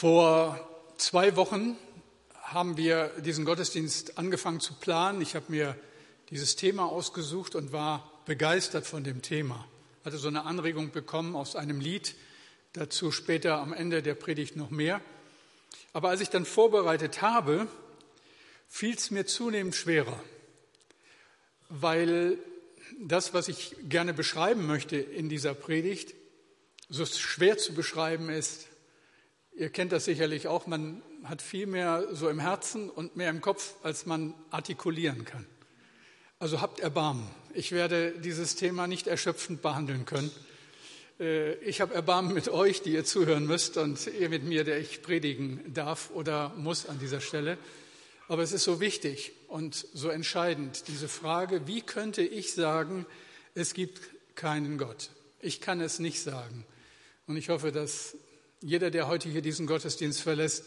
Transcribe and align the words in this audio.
Vor 0.00 0.58
zwei 0.96 1.36
Wochen 1.36 1.76
haben 2.32 2.78
wir 2.78 3.08
diesen 3.18 3.44
Gottesdienst 3.44 4.16
angefangen 4.16 4.60
zu 4.60 4.72
planen. 4.72 5.20
Ich 5.20 5.34
habe 5.34 5.44
mir 5.48 5.76
dieses 6.30 6.56
Thema 6.56 6.86
ausgesucht 6.86 7.54
und 7.54 7.70
war 7.72 8.10
begeistert 8.24 8.86
von 8.86 9.04
dem 9.04 9.20
Thema. 9.20 9.68
Hatte 10.02 10.16
so 10.16 10.28
eine 10.28 10.46
Anregung 10.46 10.90
bekommen 10.90 11.36
aus 11.36 11.54
einem 11.54 11.80
Lied, 11.80 12.14
dazu 12.72 13.12
später 13.12 13.58
am 13.58 13.74
Ende 13.74 14.02
der 14.02 14.14
Predigt 14.14 14.56
noch 14.56 14.70
mehr. 14.70 15.02
Aber 15.92 16.08
als 16.08 16.22
ich 16.22 16.30
dann 16.30 16.46
vorbereitet 16.46 17.20
habe, 17.20 17.66
fiel 18.68 18.94
es 18.94 19.10
mir 19.10 19.26
zunehmend 19.26 19.74
schwerer, 19.74 20.18
weil 21.68 22.38
das, 23.02 23.34
was 23.34 23.48
ich 23.48 23.76
gerne 23.82 24.14
beschreiben 24.14 24.66
möchte 24.66 24.96
in 24.96 25.28
dieser 25.28 25.52
Predigt, 25.52 26.14
so 26.88 27.04
schwer 27.04 27.58
zu 27.58 27.74
beschreiben 27.74 28.30
ist, 28.30 28.69
Ihr 29.60 29.68
kennt 29.68 29.92
das 29.92 30.06
sicherlich 30.06 30.48
auch, 30.48 30.66
man 30.66 31.02
hat 31.22 31.42
viel 31.42 31.66
mehr 31.66 32.06
so 32.12 32.30
im 32.30 32.38
Herzen 32.38 32.88
und 32.88 33.16
mehr 33.16 33.28
im 33.28 33.42
Kopf, 33.42 33.74
als 33.82 34.06
man 34.06 34.32
artikulieren 34.50 35.26
kann. 35.26 35.44
Also 36.38 36.62
habt 36.62 36.80
Erbarmen. 36.80 37.28
Ich 37.52 37.70
werde 37.70 38.12
dieses 38.12 38.56
Thema 38.56 38.86
nicht 38.86 39.06
erschöpfend 39.06 39.60
behandeln 39.60 40.06
können. 40.06 40.30
Äh, 41.20 41.56
ich 41.56 41.82
habe 41.82 41.92
Erbarmen 41.92 42.32
mit 42.32 42.48
euch, 42.48 42.80
die 42.80 42.94
ihr 42.94 43.04
zuhören 43.04 43.46
müsst, 43.46 43.76
und 43.76 44.06
ihr 44.06 44.30
mit 44.30 44.44
mir, 44.44 44.64
der 44.64 44.78
ich 44.78 45.02
predigen 45.02 45.60
darf 45.74 46.08
oder 46.14 46.54
muss 46.56 46.88
an 46.88 46.98
dieser 46.98 47.20
Stelle. 47.20 47.58
Aber 48.28 48.42
es 48.42 48.52
ist 48.52 48.64
so 48.64 48.80
wichtig 48.80 49.32
und 49.46 49.74
so 49.92 50.08
entscheidend, 50.08 50.88
diese 50.88 51.06
Frage, 51.06 51.66
wie 51.66 51.82
könnte 51.82 52.22
ich 52.22 52.54
sagen, 52.54 53.04
es 53.54 53.74
gibt 53.74 54.00
keinen 54.36 54.78
Gott? 54.78 55.10
Ich 55.42 55.60
kann 55.60 55.82
es 55.82 55.98
nicht 55.98 56.22
sagen. 56.22 56.64
Und 57.26 57.36
ich 57.36 57.50
hoffe, 57.50 57.72
dass 57.72 58.16
jeder, 58.62 58.90
der 58.90 59.08
heute 59.08 59.28
hier 59.28 59.42
diesen 59.42 59.66
Gottesdienst 59.66 60.20
verlässt, 60.20 60.64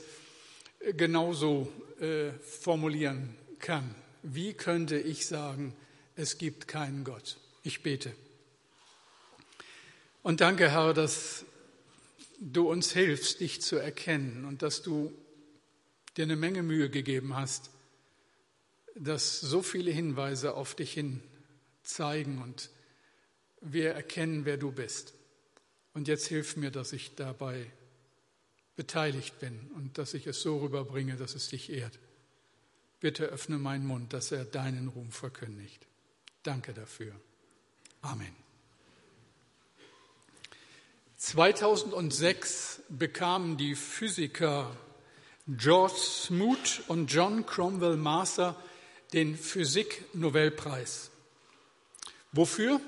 genauso 0.98 1.72
äh, 2.00 2.32
formulieren 2.32 3.36
kann. 3.60 3.96
Wie 4.24 4.54
könnte 4.54 4.98
ich 4.98 5.26
sagen, 5.28 5.76
es 6.16 6.38
gibt 6.38 6.68
keinen 6.68 7.04
Gott? 7.04 7.38
Ich 7.64 7.84
bete. 7.84 8.14
Und 10.22 10.42
danke, 10.42 10.72
Herr, 10.72 10.94
dass 10.94 11.46
du 12.40 12.70
uns 12.70 12.92
hilfst, 12.92 13.40
dich 13.40 13.62
zu 13.62 13.78
erkennen 13.78 14.46
und 14.46 14.62
dass 14.62 14.82
du 14.82 15.14
dir 16.18 16.24
eine 16.24 16.36
Menge 16.36 16.64
Mühe 16.64 16.90
gegeben 16.90 17.36
hast, 17.36 17.70
dass 18.96 19.40
so 19.40 19.62
viele 19.62 19.92
Hinweise 19.92 20.54
auf 20.56 20.76
dich 20.76 20.94
hin 20.94 21.22
zeigen 21.84 22.42
und 22.42 22.70
wir 23.62 23.92
erkennen, 23.92 24.46
wer 24.46 24.58
du 24.58 24.72
bist. 24.72 25.14
Und 25.94 26.08
jetzt 26.08 26.28
hilf 26.28 26.58
mir, 26.58 26.72
dass 26.72 26.94
ich 26.94 27.16
dabei 27.16 27.72
beteiligt 28.76 29.40
bin 29.40 29.72
und 29.76 29.98
dass 29.98 30.14
ich 30.14 30.28
es 30.28 30.42
so 30.42 30.58
rüberbringe, 30.60 31.16
dass 31.16 31.36
es 31.36 31.50
dich 31.50 31.72
ehrt. 31.72 32.00
Bitte 33.00 33.26
öffne 33.26 33.58
meinen 33.58 33.86
Mund, 33.86 34.14
dass 34.14 34.32
er 34.32 34.46
deinen 34.46 34.88
Ruhm 34.88 35.12
verkündigt. 35.12 35.86
Danke 36.44 36.74
dafür. 36.74 37.14
Amen. 38.02 38.36
2006 41.18 42.82
bekamen 42.90 43.58
die 43.58 43.76
Physiker 43.76 44.76
George 45.48 45.96
Smoot 45.96 46.84
und 46.88 47.08
John 47.08 47.46
Cromwell 47.46 47.98
Master 47.98 48.56
den 49.14 49.38
Physik-Nobelpreis. 49.38 51.12
Wofür? 52.32 52.82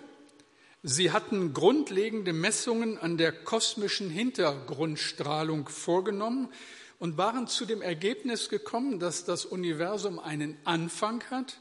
Sie 0.88 1.12
hatten 1.12 1.52
grundlegende 1.52 2.32
Messungen 2.32 3.00
an 3.00 3.18
der 3.18 3.32
kosmischen 3.32 4.12
Hintergrundstrahlung 4.12 5.68
vorgenommen 5.68 6.50
und 7.00 7.18
waren 7.18 7.48
zu 7.48 7.66
dem 7.66 7.82
Ergebnis 7.82 8.50
gekommen, 8.50 9.00
dass 9.00 9.26
das 9.26 9.46
Universum 9.46 10.20
einen 10.20 10.60
Anfang 10.64 11.24
hat 11.32 11.60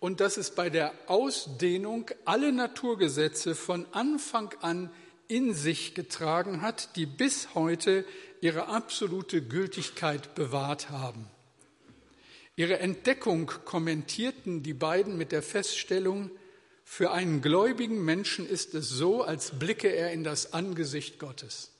und 0.00 0.20
dass 0.20 0.36
es 0.36 0.50
bei 0.50 0.68
der 0.68 0.92
Ausdehnung 1.06 2.10
alle 2.26 2.52
Naturgesetze 2.52 3.54
von 3.54 3.86
Anfang 3.92 4.52
an 4.60 4.90
in 5.26 5.54
sich 5.54 5.94
getragen 5.94 6.60
hat, 6.60 6.96
die 6.96 7.06
bis 7.06 7.54
heute 7.54 8.04
ihre 8.42 8.68
absolute 8.68 9.40
Gültigkeit 9.40 10.34
bewahrt 10.34 10.90
haben. 10.90 11.26
Ihre 12.54 12.80
Entdeckung 12.80 13.50
kommentierten 13.64 14.62
die 14.62 14.74
beiden 14.74 15.16
mit 15.16 15.32
der 15.32 15.42
Feststellung, 15.42 16.30
für 16.84 17.12
einen 17.12 17.40
gläubigen 17.40 18.04
Menschen 18.04 18.46
ist 18.46 18.74
es 18.74 18.88
so, 18.88 19.22
als 19.22 19.58
blicke 19.58 19.88
er 19.88 20.12
in 20.12 20.22
das 20.22 20.52
Angesicht 20.52 21.18
Gottes. 21.18 21.70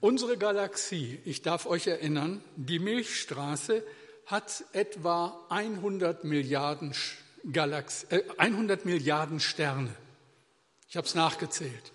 Unsere 0.00 0.36
Galaxie, 0.36 1.18
ich 1.24 1.40
darf 1.40 1.64
euch 1.64 1.86
erinnern, 1.86 2.44
die 2.56 2.78
Milchstraße 2.78 3.82
hat 4.26 4.64
etwa 4.72 5.46
100 5.48 6.24
Milliarden, 6.24 6.94
Galax 7.50 8.04
äh, 8.10 8.22
100 8.36 8.84
Milliarden 8.84 9.40
Sterne. 9.40 9.94
Ich 10.90 10.96
habe 10.96 11.06
es 11.06 11.14
nachgezählt. 11.14 11.92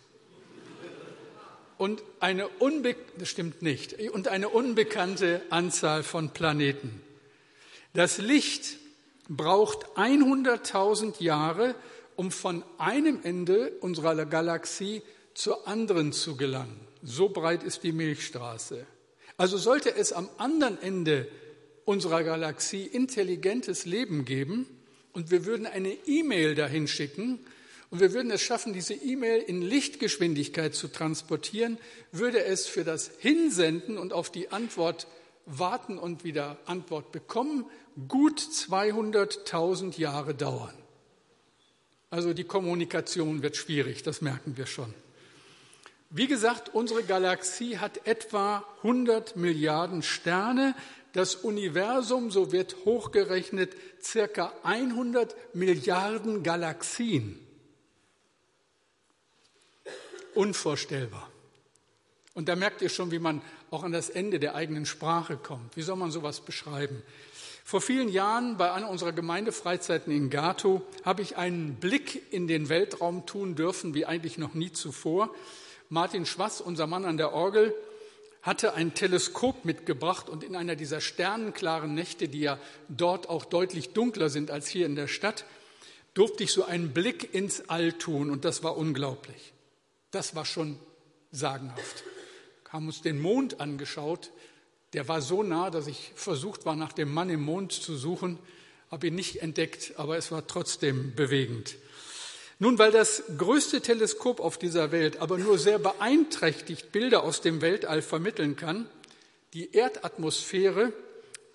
Und 1.77 2.03
eine, 2.19 2.47
unbe 2.47 2.95
das 3.17 3.29
stimmt 3.29 3.61
nicht, 3.61 3.93
und 4.09 4.27
eine 4.27 4.49
unbekannte 4.49 5.41
Anzahl 5.51 6.01
von 6.01 6.31
Planeten. 6.31 7.01
Das 7.93 8.17
Licht 8.17 8.78
braucht 9.29 9.85
100.000 9.95 11.23
Jahre, 11.23 11.75
um 12.15 12.31
von 12.31 12.63
einem 12.77 13.19
Ende 13.23 13.71
unserer 13.79 14.25
Galaxie 14.25 15.01
zur 15.33 15.67
anderen 15.67 16.11
zu 16.11 16.35
gelangen. 16.35 16.79
So 17.01 17.29
breit 17.29 17.63
ist 17.63 17.83
die 17.83 17.93
Milchstraße. 17.93 18.85
Also 19.37 19.57
sollte 19.57 19.95
es 19.95 20.11
am 20.11 20.27
anderen 20.37 20.81
Ende 20.81 21.29
unserer 21.85 22.23
Galaxie 22.23 22.83
intelligentes 22.83 23.85
Leben 23.85 24.25
geben 24.25 24.67
und 25.13 25.31
wir 25.31 25.45
würden 25.45 25.65
eine 25.65 25.93
E-Mail 26.05 26.55
dahin 26.55 26.87
schicken 26.87 27.39
und 27.89 28.01
wir 28.01 28.13
würden 28.13 28.31
es 28.31 28.41
schaffen, 28.41 28.73
diese 28.73 28.93
E-Mail 28.93 29.41
in 29.41 29.61
Lichtgeschwindigkeit 29.61 30.75
zu 30.75 30.89
transportieren, 30.89 31.77
würde 32.11 32.43
es 32.43 32.67
für 32.67 32.83
das 32.83 33.11
Hinsenden 33.19 33.97
und 33.97 34.11
auf 34.11 34.29
die 34.29 34.51
Antwort 34.51 35.07
warten 35.45 35.97
und 35.97 36.23
wieder 36.23 36.57
Antwort 36.65 37.11
bekommen 37.11 37.65
gut 38.07 38.39
200.000 38.39 39.99
Jahre 39.99 40.33
dauern. 40.33 40.73
Also 42.09 42.33
die 42.33 42.43
Kommunikation 42.43 43.43
wird 43.43 43.55
schwierig, 43.55 44.03
das 44.03 44.21
merken 44.21 44.57
wir 44.57 44.65
schon. 44.65 44.93
Wie 46.09 46.25
gesagt, 46.25 46.73
unsere 46.73 47.03
Galaxie 47.03 47.77
hat 47.77 48.07
etwa 48.07 48.65
100 48.77 49.35
Milliarden 49.35 50.01
Sterne. 50.01 50.73
Das 51.13 51.35
Universum, 51.35 52.31
so 52.31 52.51
wird 52.51 52.77
hochgerechnet, 52.85 53.75
circa 54.01 54.51
100 54.63 55.35
Milliarden 55.53 56.41
Galaxien. 56.41 57.39
Unvorstellbar. 60.33 61.29
Und 62.33 62.47
da 62.49 62.55
merkt 62.55 62.81
ihr 62.81 62.89
schon, 62.89 63.11
wie 63.11 63.19
man 63.19 63.41
auch 63.69 63.83
an 63.83 63.91
das 63.91 64.09
Ende 64.09 64.39
der 64.39 64.55
eigenen 64.55 64.85
Sprache 64.87 65.37
kommt. 65.37 65.75
Wie 65.75 65.81
soll 65.81 65.97
man 65.97 66.09
sowas 66.09 66.41
beschreiben? 66.41 67.03
Vor 67.69 67.81
vielen 67.81 68.09
Jahren 68.09 68.57
bei 68.57 68.71
einer 68.71 68.89
unserer 68.89 69.11
Gemeindefreizeiten 69.11 70.11
in 70.11 70.31
Gato 70.31 70.81
habe 71.05 71.21
ich 71.21 71.37
einen 71.37 71.75
Blick 71.75 72.33
in 72.33 72.47
den 72.47 72.67
Weltraum 72.67 73.27
tun 73.27 73.53
dürfen, 73.53 73.93
wie 73.93 74.07
eigentlich 74.07 74.39
noch 74.39 74.55
nie 74.55 74.71
zuvor. 74.71 75.29
Martin 75.87 76.25
Schwass, 76.25 76.61
unser 76.61 76.87
Mann 76.87 77.05
an 77.05 77.17
der 77.17 77.31
Orgel, 77.31 77.75
hatte 78.41 78.73
ein 78.73 78.95
Teleskop 78.95 79.65
mitgebracht 79.65 80.29
und 80.29 80.43
in 80.43 80.55
einer 80.55 80.75
dieser 80.75 80.99
sternenklaren 80.99 81.93
Nächte, 81.93 82.27
die 82.27 82.39
ja 82.39 82.57
dort 82.87 83.29
auch 83.29 83.45
deutlich 83.45 83.93
dunkler 83.93 84.29
sind 84.31 84.49
als 84.49 84.67
hier 84.67 84.87
in 84.87 84.95
der 84.95 85.07
Stadt, 85.07 85.45
durfte 86.15 86.43
ich 86.43 86.51
so 86.51 86.65
einen 86.65 86.91
Blick 86.91 87.35
ins 87.35 87.69
All 87.69 87.93
tun 87.93 88.31
und 88.31 88.45
das 88.45 88.63
war 88.63 88.77
unglaublich. 88.77 89.53
Das 90.09 90.33
war 90.33 90.45
schon 90.45 90.79
sagenhaft. 91.31 92.03
Haben 92.69 92.87
uns 92.87 93.03
den 93.03 93.21
Mond 93.21 93.61
angeschaut, 93.61 94.31
der 94.93 95.07
war 95.07 95.21
so 95.21 95.43
nah, 95.43 95.69
dass 95.69 95.87
ich 95.87 96.11
versucht 96.15 96.65
war, 96.65 96.75
nach 96.75 96.93
dem 96.93 97.13
Mann 97.13 97.29
im 97.29 97.41
Mond 97.41 97.71
zu 97.71 97.95
suchen, 97.95 98.39
habe 98.89 99.07
ihn 99.07 99.15
nicht 99.15 99.41
entdeckt, 99.41 99.93
aber 99.97 100.17
es 100.17 100.31
war 100.31 100.47
trotzdem 100.47 101.13
bewegend. 101.15 101.75
Nun, 102.57 102.77
weil 102.77 102.91
das 102.91 103.23
größte 103.37 103.81
Teleskop 103.81 104.39
auf 104.39 104.57
dieser 104.57 104.91
Welt 104.91 105.17
aber 105.17 105.37
nur 105.37 105.57
sehr 105.57 105.79
beeinträchtigt 105.79 106.91
Bilder 106.91 107.23
aus 107.23 107.41
dem 107.41 107.61
Weltall 107.61 108.01
vermitteln 108.01 108.55
kann, 108.55 108.89
die 109.53 109.73
Erdatmosphäre, 109.73 110.91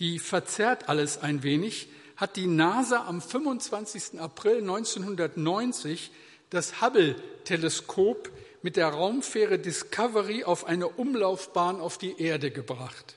die 0.00 0.18
verzerrt 0.18 0.88
alles 0.88 1.18
ein 1.18 1.42
wenig, 1.42 1.88
hat 2.16 2.36
die 2.36 2.46
NASA 2.46 3.06
am 3.06 3.20
25. 3.20 4.18
April 4.20 4.58
1990 4.58 6.10
das 6.50 6.80
Hubble-Teleskop 6.80 8.30
mit 8.62 8.76
der 8.76 8.88
Raumfähre 8.88 9.58
Discovery 9.58 10.44
auf 10.44 10.64
eine 10.64 10.88
Umlaufbahn 10.88 11.80
auf 11.80 11.98
die 11.98 12.18
Erde 12.20 12.50
gebracht. 12.50 13.16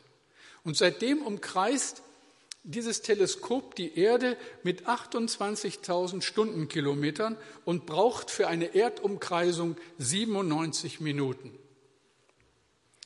Und 0.68 0.76
seitdem 0.76 1.22
umkreist 1.22 2.04
dieses 2.64 3.02
Teleskop 3.02 3.76
die 3.76 3.98
Erde 3.98 4.36
mit 4.64 4.86
28.000 4.86 6.22
Stundenkilometern 6.22 7.38
und 7.64 7.86
braucht 7.86 8.30
für 8.30 8.50
eine 8.50 8.76
Erdumkreisung 8.76 9.78
97 9.98 11.00
Minuten. 11.00 11.58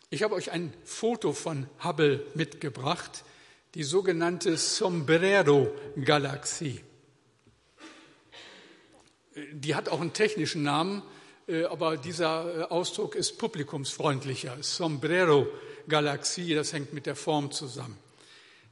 Ich 0.10 0.24
habe 0.24 0.34
euch 0.34 0.52
ein 0.52 0.74
Foto 0.84 1.34
von 1.34 1.68
Hubble 1.84 2.26
mitgebracht, 2.34 3.24
die 3.76 3.84
sogenannte 3.84 4.58
Sombrero-Galaxie. 4.58 6.82
Die 9.54 9.76
hat 9.76 9.88
auch 9.88 10.02
einen 10.02 10.14
technischen 10.14 10.64
Namen, 10.64 11.04
äh, 11.48 11.66
aber 11.66 11.98
dieser 11.98 12.62
äh, 12.62 12.64
Ausdruck 12.64 13.14
ist 13.14 13.38
publikumsfreundlicher. 13.38 14.58
Sombrero-Galaxie, 14.62 15.71
das 15.88 16.74
hängt 16.74 16.94
mit 16.94 17.06
der 17.06 17.16
Form 17.16 17.52
zusammen. 17.52 17.98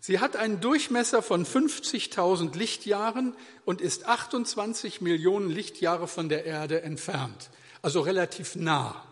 Sie 0.01 0.19
hat 0.19 0.35
einen 0.35 0.61
Durchmesser 0.61 1.21
von 1.21 1.45
50.000 1.45 2.57
Lichtjahren 2.57 3.35
und 3.65 3.81
ist 3.81 4.05
28 4.05 5.01
Millionen 5.01 5.49
Lichtjahre 5.49 6.07
von 6.07 6.29
der 6.29 6.45
Erde 6.45 6.81
entfernt, 6.81 7.49
also 7.81 8.01
relativ 8.01 8.55
nah. 8.55 9.05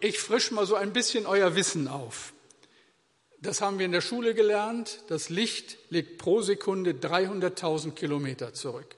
Ich 0.00 0.20
frisch 0.20 0.52
mal 0.52 0.66
so 0.66 0.74
ein 0.74 0.92
bisschen 0.92 1.26
euer 1.26 1.54
Wissen 1.54 1.88
auf. 1.88 2.32
Das 3.40 3.60
haben 3.60 3.78
wir 3.78 3.86
in 3.86 3.92
der 3.92 4.00
Schule 4.00 4.34
gelernt. 4.34 5.00
Das 5.08 5.28
Licht 5.28 5.78
legt 5.90 6.18
pro 6.18 6.40
Sekunde 6.40 6.92
300.000 6.92 7.92
Kilometer 7.92 8.52
zurück. 8.52 8.96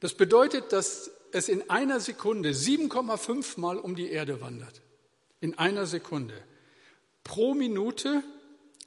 Das 0.00 0.14
bedeutet, 0.14 0.72
dass 0.72 1.10
es 1.32 1.48
in 1.48 1.68
einer 1.68 2.00
Sekunde 2.00 2.50
7,5 2.50 3.60
Mal 3.60 3.78
um 3.78 3.96
die 3.96 4.10
Erde 4.10 4.40
wandert. 4.40 4.80
In 5.40 5.58
einer 5.58 5.86
Sekunde. 5.86 6.34
Pro 7.24 7.54
Minute 7.54 8.22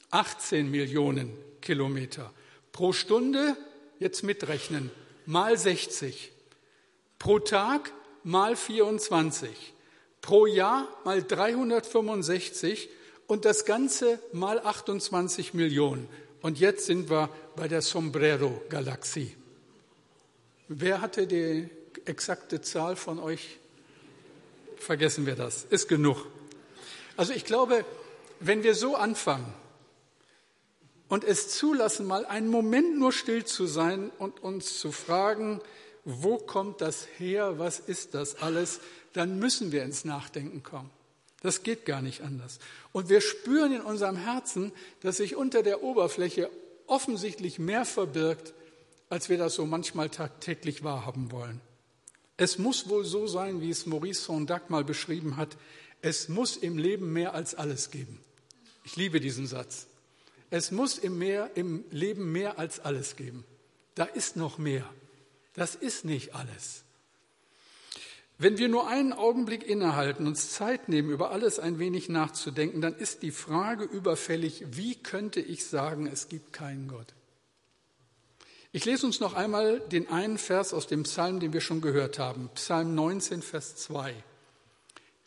18 0.09 0.69
Millionen 0.69 1.37
Kilometer. 1.61 2.33
Pro 2.71 2.91
Stunde, 2.93 3.55
jetzt 3.99 4.23
mitrechnen, 4.23 4.91
mal 5.25 5.57
60. 5.57 6.31
Pro 7.19 7.39
Tag 7.39 7.93
mal 8.23 8.55
24. 8.55 9.73
Pro 10.21 10.45
Jahr 10.45 10.87
mal 11.03 11.23
365 11.23 12.89
und 13.27 13.45
das 13.45 13.65
Ganze 13.65 14.19
mal 14.33 14.59
28 14.59 15.53
Millionen. 15.53 16.07
Und 16.41 16.59
jetzt 16.59 16.85
sind 16.85 17.09
wir 17.09 17.29
bei 17.55 17.67
der 17.67 17.81
Sombrero-Galaxie. 17.81 19.35
Wer 20.67 21.01
hatte 21.01 21.27
die 21.27 21.69
exakte 22.05 22.61
Zahl 22.61 22.95
von 22.95 23.19
euch? 23.19 23.59
Vergessen 24.77 25.25
wir 25.25 25.35
das. 25.35 25.63
Ist 25.65 25.87
genug. 25.87 26.25
Also 27.17 27.33
ich 27.33 27.45
glaube, 27.45 27.85
wenn 28.39 28.63
wir 28.63 28.75
so 28.75 28.95
anfangen, 28.95 29.53
und 31.11 31.25
es 31.25 31.49
zulassen, 31.49 32.05
mal 32.05 32.25
einen 32.25 32.47
Moment 32.47 32.97
nur 32.97 33.11
still 33.11 33.43
zu 33.43 33.65
sein 33.65 34.11
und 34.17 34.41
uns 34.41 34.79
zu 34.79 34.93
fragen, 34.93 35.59
wo 36.05 36.37
kommt 36.37 36.79
das 36.79 37.05
her, 37.17 37.59
was 37.59 37.79
ist 37.81 38.13
das 38.13 38.41
alles, 38.41 38.79
dann 39.11 39.37
müssen 39.37 39.73
wir 39.73 39.83
ins 39.83 40.05
Nachdenken 40.05 40.63
kommen. 40.63 40.89
Das 41.41 41.63
geht 41.63 41.85
gar 41.85 42.01
nicht 42.01 42.21
anders. 42.21 42.59
Und 42.93 43.09
wir 43.09 43.19
spüren 43.19 43.73
in 43.73 43.81
unserem 43.81 44.15
Herzen, 44.15 44.71
dass 45.01 45.17
sich 45.17 45.35
unter 45.35 45.63
der 45.63 45.83
Oberfläche 45.83 46.49
offensichtlich 46.87 47.59
mehr 47.59 47.83
verbirgt, 47.83 48.53
als 49.09 49.27
wir 49.27 49.37
das 49.37 49.55
so 49.55 49.65
manchmal 49.65 50.07
tagtäglich 50.07 50.81
wahrhaben 50.85 51.29
wollen. 51.33 51.59
Es 52.37 52.57
muss 52.57 52.87
wohl 52.87 53.03
so 53.03 53.27
sein, 53.27 53.59
wie 53.59 53.69
es 53.69 53.85
Maurice 53.85 54.21
Sondac 54.21 54.69
mal 54.69 54.85
beschrieben 54.85 55.35
hat, 55.35 55.57
es 56.01 56.29
muss 56.29 56.57
im 56.57 56.77
Leben 56.77 57.13
mehr 57.13 57.33
als 57.33 57.55
alles 57.55 57.91
geben. 57.91 58.19
Ich 58.83 58.95
liebe 58.95 59.19
diesen 59.19 59.47
Satz. 59.47 59.87
Es 60.49 60.71
muss 60.71 60.97
im, 60.97 61.17
mehr, 61.17 61.51
im 61.55 61.85
Leben 61.91 62.31
mehr 62.31 62.59
als 62.59 62.79
alles 62.79 63.15
geben. 63.15 63.45
Da 63.95 64.05
ist 64.05 64.35
noch 64.35 64.57
mehr. 64.57 64.89
Das 65.53 65.75
ist 65.75 66.05
nicht 66.05 66.35
alles. 66.35 66.83
Wenn 68.37 68.57
wir 68.57 68.69
nur 68.69 68.87
einen 68.87 69.13
Augenblick 69.13 69.63
innehalten, 69.63 70.25
uns 70.25 70.51
Zeit 70.51 70.89
nehmen, 70.89 71.11
über 71.11 71.29
alles 71.29 71.59
ein 71.59 71.77
wenig 71.77 72.09
nachzudenken, 72.09 72.81
dann 72.81 72.95
ist 72.95 73.21
die 73.21 73.29
Frage 73.29 73.83
überfällig, 73.83 74.65
wie 74.71 74.95
könnte 74.95 75.39
ich 75.39 75.65
sagen, 75.65 76.07
es 76.07 76.27
gibt 76.27 76.51
keinen 76.51 76.87
Gott? 76.87 77.13
Ich 78.71 78.85
lese 78.85 79.05
uns 79.05 79.19
noch 79.19 79.35
einmal 79.35 79.79
den 79.79 80.09
einen 80.09 80.39
Vers 80.39 80.73
aus 80.73 80.87
dem 80.87 81.03
Psalm, 81.03 81.39
den 81.39 81.53
wir 81.53 81.61
schon 81.61 81.81
gehört 81.81 82.17
haben, 82.17 82.49
Psalm 82.55 82.95
19, 82.95 83.43
Vers 83.43 83.75
2. 83.75 84.15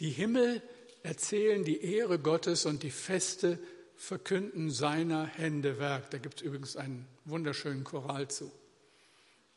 Die 0.05 0.11
Himmel 0.11 0.61
erzählen 1.03 1.65
die 1.65 1.83
Ehre 1.83 2.19
Gottes 2.19 2.67
und 2.67 2.83
die 2.83 2.91
Feste 2.91 3.59
verkünden 3.97 4.71
seiner 4.71 5.25
Hände 5.25 5.79
Werk. 5.79 6.11
Da 6.11 6.19
gibt 6.19 6.41
es 6.41 6.43
übrigens 6.43 6.77
einen 6.77 7.07
wunderschönen 7.25 7.85
Choral 7.85 8.29
zu. 8.29 8.53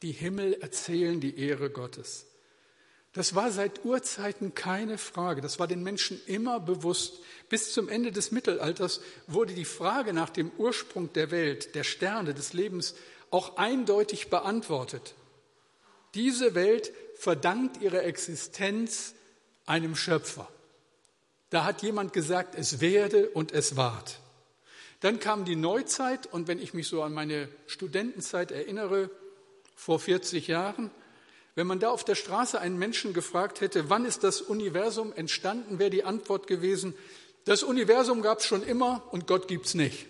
Die 0.03 0.13
Himmel 0.13 0.53
erzählen 0.53 1.19
die 1.19 1.37
Ehre 1.37 1.69
Gottes. 1.69 2.27
Das 3.11 3.35
war 3.35 3.51
seit 3.51 3.83
Urzeiten 3.83 4.55
keine 4.55 4.97
Frage. 4.97 5.41
Das 5.41 5.59
war 5.59 5.67
den 5.67 5.83
Menschen 5.83 6.17
immer 6.27 6.61
bewusst. 6.61 7.19
Bis 7.49 7.73
zum 7.73 7.89
Ende 7.89 8.13
des 8.13 8.31
Mittelalters 8.31 9.01
wurde 9.27 9.53
die 9.53 9.65
Frage 9.65 10.13
nach 10.13 10.29
dem 10.29 10.49
Ursprung 10.57 11.11
der 11.11 11.29
Welt, 11.29 11.75
der 11.75 11.83
Sterne, 11.83 12.33
des 12.33 12.53
Lebens 12.53 12.95
auch 13.31 13.57
eindeutig 13.57 14.29
beantwortet. 14.29 15.13
Diese 16.13 16.55
Welt 16.55 16.93
verdankt 17.15 17.81
ihre 17.81 18.03
Existenz 18.03 19.13
einem 19.67 19.95
Schöpfer. 19.95 20.49
Da 21.51 21.63
hat 21.63 21.83
jemand 21.83 22.11
gesagt, 22.11 22.55
es 22.55 22.81
werde 22.81 23.29
und 23.29 23.51
es 23.51 23.77
ward. 23.77 24.19
Dann 25.01 25.19
kam 25.19 25.45
die 25.45 25.55
Neuzeit 25.55 26.25
und 26.25 26.47
wenn 26.47 26.59
ich 26.59 26.73
mich 26.73 26.87
so 26.87 27.03
an 27.03 27.13
meine 27.13 27.49
Studentenzeit 27.67 28.51
erinnere, 28.51 29.11
vor 29.75 29.99
40 29.99 30.47
Jahren, 30.47 30.89
wenn 31.53 31.67
man 31.67 31.79
da 31.79 31.89
auf 31.89 32.03
der 32.03 32.15
Straße 32.15 32.59
einen 32.59 32.77
Menschen 32.77 33.13
gefragt 33.13 33.61
hätte, 33.61 33.89
wann 33.89 34.05
ist 34.05 34.23
das 34.23 34.41
Universum 34.41 35.13
entstanden, 35.13 35.79
wäre 35.79 35.91
die 35.91 36.03
Antwort 36.03 36.47
gewesen, 36.47 36.95
das 37.45 37.63
Universum 37.63 38.21
gab 38.21 38.39
es 38.39 38.45
schon 38.45 38.63
immer 38.63 39.03
und 39.11 39.27
Gott 39.27 39.47
gibt 39.47 39.67
es 39.67 39.73
nicht. 39.73 40.07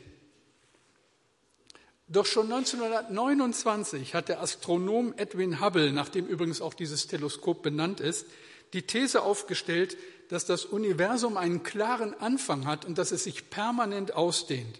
Doch 2.07 2.25
schon 2.25 2.51
1929 2.51 4.15
hat 4.15 4.29
der 4.29 4.41
Astronom 4.41 5.13
Edwin 5.17 5.59
Hubble, 5.59 5.91
nach 5.91 6.07
dem 6.07 6.25
übrigens 6.25 6.61
auch 6.61 6.73
dieses 6.73 7.07
Teleskop 7.07 7.61
benannt 7.61 7.99
ist, 7.99 8.25
die 8.73 8.83
These 8.83 9.23
aufgestellt, 9.23 9.97
dass 10.29 10.45
das 10.45 10.65
Universum 10.65 11.37
einen 11.37 11.63
klaren 11.63 12.13
Anfang 12.13 12.65
hat 12.65 12.85
und 12.85 12.97
dass 12.97 13.11
es 13.11 13.23
sich 13.23 13.49
permanent 13.49 14.13
ausdehnt. 14.13 14.79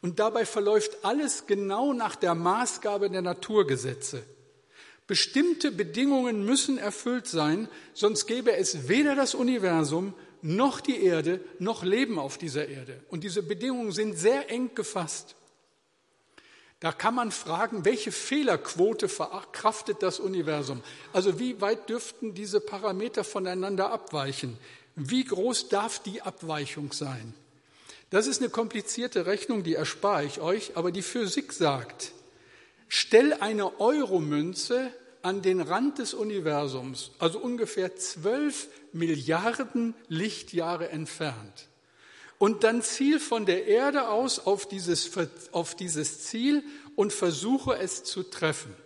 Und 0.00 0.18
dabei 0.18 0.44
verläuft 0.44 1.04
alles 1.04 1.46
genau 1.46 1.92
nach 1.92 2.16
der 2.16 2.34
Maßgabe 2.34 3.10
der 3.10 3.22
Naturgesetze. 3.22 4.22
Bestimmte 5.06 5.70
Bedingungen 5.70 6.44
müssen 6.44 6.78
erfüllt 6.78 7.26
sein, 7.26 7.68
sonst 7.92 8.26
gäbe 8.26 8.56
es 8.56 8.88
weder 8.88 9.14
das 9.14 9.34
Universum 9.34 10.14
noch 10.40 10.80
die 10.80 11.02
Erde 11.02 11.40
noch 11.58 11.84
Leben 11.84 12.18
auf 12.18 12.38
dieser 12.38 12.68
Erde. 12.68 13.00
Und 13.08 13.24
diese 13.24 13.42
Bedingungen 13.42 13.92
sind 13.92 14.14
sehr 14.14 14.50
eng 14.50 14.74
gefasst. 14.74 15.36
Da 16.84 16.92
kann 16.92 17.14
man 17.14 17.32
fragen, 17.32 17.86
welche 17.86 18.12
Fehlerquote 18.12 19.08
verkraftet 19.08 20.02
das 20.02 20.20
Universum? 20.20 20.82
Also 21.14 21.38
wie 21.38 21.62
weit 21.62 21.88
dürften 21.88 22.34
diese 22.34 22.60
Parameter 22.60 23.24
voneinander 23.24 23.90
abweichen? 23.90 24.58
Wie 24.94 25.24
groß 25.24 25.70
darf 25.70 26.00
die 26.00 26.20
Abweichung 26.20 26.92
sein? 26.92 27.32
Das 28.10 28.26
ist 28.26 28.42
eine 28.42 28.50
komplizierte 28.50 29.24
Rechnung, 29.24 29.62
die 29.62 29.76
erspare 29.76 30.26
ich 30.26 30.42
euch, 30.42 30.76
aber 30.76 30.92
die 30.92 31.00
Physik 31.00 31.54
sagt, 31.54 32.12
stell 32.88 33.32
eine 33.32 33.80
Euromünze 33.80 34.92
an 35.22 35.40
den 35.40 35.62
Rand 35.62 36.00
des 36.00 36.12
Universums, 36.12 37.12
also 37.18 37.38
ungefähr 37.38 37.96
zwölf 37.96 38.68
Milliarden 38.92 39.94
Lichtjahre 40.08 40.90
entfernt 40.90 41.66
und 42.44 42.62
dann 42.62 42.82
ziel 42.82 43.20
von 43.20 43.46
der 43.46 43.68
Erde 43.68 44.10
aus 44.10 44.38
auf 44.38 44.68
dieses, 44.68 45.10
auf 45.52 45.74
dieses 45.74 46.24
Ziel 46.26 46.62
und 46.94 47.10
versuche 47.10 47.78
es 47.78 48.04
zu 48.04 48.22
treffen. 48.22 48.76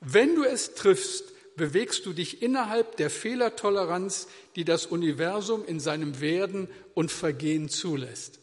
Wenn 0.00 0.36
du 0.36 0.44
es 0.44 0.74
triffst, 0.74 1.24
bewegst 1.56 2.06
du 2.06 2.12
dich 2.12 2.40
innerhalb 2.40 2.96
der 2.96 3.10
Fehlertoleranz, 3.10 4.28
die 4.54 4.64
das 4.64 4.86
Universum 4.86 5.64
in 5.64 5.80
seinem 5.80 6.20
Werden 6.20 6.68
und 6.94 7.10
Vergehen 7.10 7.68
zulässt. 7.68 8.38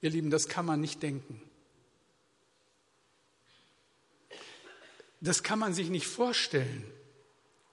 Ihr 0.00 0.10
Lieben, 0.10 0.30
das 0.30 0.46
kann 0.46 0.64
man 0.64 0.80
nicht 0.80 1.02
denken. 1.02 1.42
Das 5.20 5.42
kann 5.42 5.58
man 5.58 5.74
sich 5.74 5.90
nicht 5.90 6.06
vorstellen. 6.06 6.84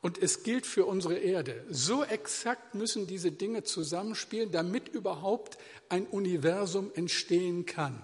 Und 0.02 0.18
es 0.18 0.44
gilt 0.44 0.66
für 0.66 0.86
unsere 0.86 1.18
Erde. 1.18 1.66
So 1.70 2.04
exakt 2.04 2.74
müssen 2.74 3.06
diese 3.06 3.32
Dinge 3.32 3.64
zusammenspielen, 3.64 4.52
damit 4.52 4.88
überhaupt 4.88 5.58
ein 5.90 6.06
Universum 6.08 6.92
entstehen 6.96 7.66
kann. 7.66 8.02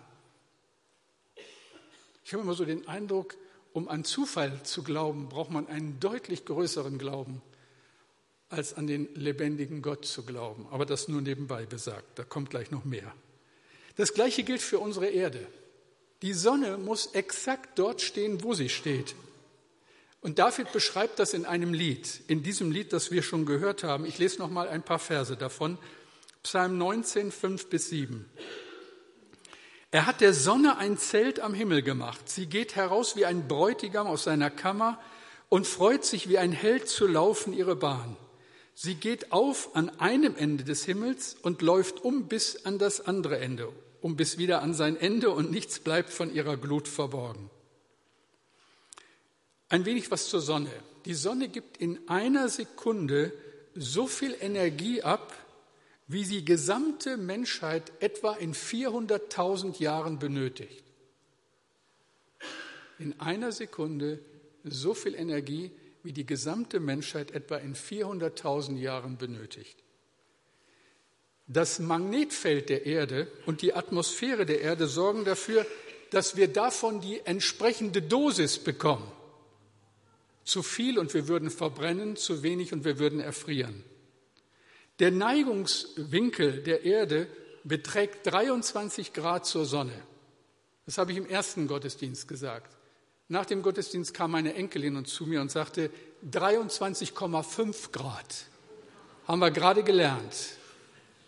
Ich 2.25 2.33
habe 2.33 2.43
immer 2.43 2.55
so 2.55 2.65
den 2.65 2.87
Eindruck, 2.87 3.35
um 3.71 3.87
an 3.87 4.03
Zufall 4.03 4.63
zu 4.63 4.83
glauben, 4.83 5.29
braucht 5.29 5.51
man 5.51 5.67
einen 5.67 5.99
deutlich 5.99 6.43
größeren 6.43 6.97
Glauben, 6.97 7.41
als 8.49 8.73
an 8.73 8.87
den 8.87 9.07
lebendigen 9.15 9.81
Gott 9.81 10.05
zu 10.05 10.23
glauben. 10.23 10.67
Aber 10.71 10.85
das 10.85 11.07
nur 11.07 11.21
nebenbei 11.21 11.65
besagt, 11.65 12.19
da 12.19 12.23
kommt 12.23 12.49
gleich 12.49 12.71
noch 12.71 12.83
mehr. 12.83 13.13
Das 13.95 14.13
Gleiche 14.13 14.43
gilt 14.43 14.61
für 14.61 14.79
unsere 14.79 15.07
Erde. 15.07 15.47
Die 16.21 16.33
Sonne 16.33 16.77
muss 16.77 17.07
exakt 17.07 17.77
dort 17.77 18.01
stehen, 18.01 18.43
wo 18.43 18.53
sie 18.53 18.69
steht. 18.69 19.15
Und 20.25 20.39
David 20.39 20.73
beschreibt 20.73 21.19
das 21.19 21.35
in 21.35 21.45
einem 21.45 21.71
Lied, 21.71 22.21
in 22.27 22.41
diesem 22.41 22.71
Lied, 22.71 22.93
das 22.93 23.11
wir 23.11 23.21
schon 23.21 23.45
gehört 23.45 23.83
haben. 23.83 24.07
Ich 24.07 24.17
lese 24.17 24.39
noch 24.39 24.49
mal 24.49 24.67
ein 24.67 24.81
paar 24.81 24.97
Verse 24.97 25.37
davon. 25.37 25.77
Psalm 26.41 26.79
19, 26.79 27.31
5 27.31 27.69
bis 27.69 27.89
7. 27.89 28.25
Er 29.91 30.07
hat 30.07 30.21
der 30.21 30.33
Sonne 30.33 30.79
ein 30.79 30.97
Zelt 30.97 31.39
am 31.39 31.53
Himmel 31.53 31.83
gemacht. 31.83 32.27
Sie 32.27 32.47
geht 32.47 32.75
heraus 32.75 33.15
wie 33.15 33.27
ein 33.27 33.47
Bräutigam 33.47 34.07
aus 34.07 34.23
seiner 34.23 34.49
Kammer 34.49 34.99
und 35.49 35.67
freut 35.67 36.03
sich 36.03 36.27
wie 36.27 36.39
ein 36.39 36.53
Held 36.53 36.89
zu 36.89 37.05
laufen 37.05 37.53
ihre 37.53 37.75
Bahn. 37.75 38.17
Sie 38.73 38.95
geht 38.95 39.31
auf 39.31 39.75
an 39.75 39.91
einem 39.99 40.35
Ende 40.35 40.63
des 40.63 40.85
Himmels 40.85 41.35
und 41.43 41.61
läuft 41.61 42.03
um 42.03 42.27
bis 42.27 42.65
an 42.65 42.79
das 42.79 42.99
andere 43.05 43.37
Ende, 43.37 43.71
um 44.01 44.15
bis 44.15 44.39
wieder 44.39 44.63
an 44.63 44.73
sein 44.73 44.97
Ende 44.97 45.29
und 45.29 45.51
nichts 45.51 45.77
bleibt 45.77 46.09
von 46.09 46.33
ihrer 46.33 46.57
Glut 46.57 46.87
verborgen. 46.87 47.51
Ein 49.75 49.83
wenig 49.83 50.09
was 50.09 50.29
zur 50.29 50.39
Sonne. 50.39 50.71
Die 51.03 51.13
Sonne 51.13 51.49
gibt 51.49 51.75
in 51.75 51.99
einer 52.07 52.47
Sekunde 52.47 53.33
so 53.75 54.07
viel 54.07 54.33
Energie 54.39 55.01
ab, 55.01 55.33
wie 56.07 56.23
die 56.23 56.45
gesamte 56.45 57.17
Menschheit 57.17 57.91
etwa 57.99 58.35
in 58.35 58.53
400.000 58.53 59.81
Jahren 59.83 60.17
benötigt. 60.17 60.81
In 62.99 63.19
einer 63.19 63.51
Sekunde 63.51 64.19
so 64.63 64.93
viel 64.93 65.13
Energie, 65.13 65.71
wie 66.03 66.13
die 66.13 66.25
gesamte 66.25 66.79
Menschheit 66.79 67.31
etwa 67.31 67.57
in 67.57 67.75
400.000 67.75 68.77
Jahren 68.77 69.17
benötigt. 69.17 69.75
Das 71.47 71.79
Magnetfeld 71.79 72.69
der 72.69 72.85
Erde 72.85 73.27
und 73.45 73.61
die 73.61 73.73
Atmosphäre 73.73 74.45
der 74.45 74.61
Erde 74.61 74.87
sorgen 74.87 75.25
dafür, 75.25 75.65
dass 76.11 76.37
wir 76.37 76.47
davon 76.47 77.01
die 77.01 77.19
entsprechende 77.25 78.01
Dosis 78.01 78.57
bekommen. 78.57 79.11
Zu 80.45 80.63
viel 80.63 80.97
und 80.99 81.13
wir 81.13 81.27
würden 81.27 81.49
verbrennen, 81.49 82.15
zu 82.15 82.43
wenig 82.43 82.71
und 82.71 82.85
wir 82.85 82.99
würden 82.99 83.19
erfrieren. 83.19 83.83
Der 84.99 85.11
Neigungswinkel 85.11 86.63
der 86.63 86.85
Erde 86.85 87.27
beträgt 87.63 88.27
23 88.27 89.11
Grad 89.11 89.45
zur 89.45 89.65
Sonne. 89.65 90.01
Das 90.85 90.97
habe 90.97 91.11
ich 91.11 91.17
im 91.17 91.27
ersten 91.27 91.67
Gottesdienst 91.67 92.27
gesagt. 92.27 92.77
Nach 93.27 93.45
dem 93.45 93.63
Gottesdienst 93.63 94.13
kam 94.13 94.31
meine 94.31 94.53
Enkelin 94.53 95.03
zu 95.03 95.25
mir 95.25 95.41
und 95.41 95.49
sagte, 95.49 95.89
23,5 96.31 97.91
Grad. 97.91 98.45
Haben 99.27 99.39
wir 99.39 99.49
gerade 99.49 99.83
gelernt. 99.83 100.35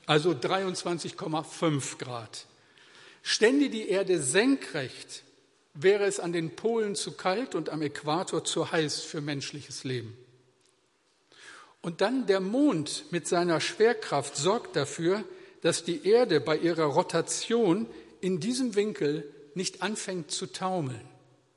Also 0.05 0.31
23,5 0.31 1.97
Grad. 1.97 2.45
Stände 3.23 3.69
die 3.69 3.89
Erde 3.89 4.21
senkrecht 4.21 5.23
wäre 5.79 6.05
es 6.05 6.19
an 6.19 6.33
den 6.33 6.55
Polen 6.55 6.95
zu 6.95 7.13
kalt 7.13 7.55
und 7.55 7.69
am 7.69 7.81
Äquator 7.81 8.43
zu 8.43 8.71
heiß 8.71 9.01
für 9.01 9.21
menschliches 9.21 9.83
Leben. 9.83 10.17
Und 11.81 12.01
dann 12.01 12.25
der 12.25 12.39
Mond 12.39 13.05
mit 13.11 13.27
seiner 13.27 13.61
Schwerkraft 13.61 14.35
sorgt 14.35 14.75
dafür, 14.75 15.23
dass 15.61 15.83
die 15.83 16.07
Erde 16.07 16.41
bei 16.41 16.57
ihrer 16.57 16.85
Rotation 16.85 17.87
in 18.19 18.39
diesem 18.39 18.75
Winkel 18.75 19.31
nicht 19.53 19.81
anfängt 19.81 20.31
zu 20.31 20.47
taumeln, 20.47 21.07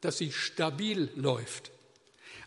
dass 0.00 0.18
sie 0.18 0.32
stabil 0.32 1.10
läuft. 1.14 1.70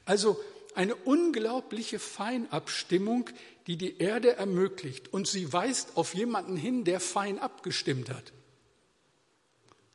Also 0.05 0.39
eine 0.75 0.95
unglaubliche 0.95 1.99
Feinabstimmung, 1.99 3.29
die 3.67 3.77
die 3.77 3.97
Erde 3.97 4.35
ermöglicht. 4.35 5.13
Und 5.13 5.27
sie 5.27 5.51
weist 5.53 5.95
auf 5.95 6.13
jemanden 6.13 6.57
hin, 6.57 6.83
der 6.83 6.99
fein 6.99 7.39
abgestimmt 7.39 8.09
hat. 8.09 8.33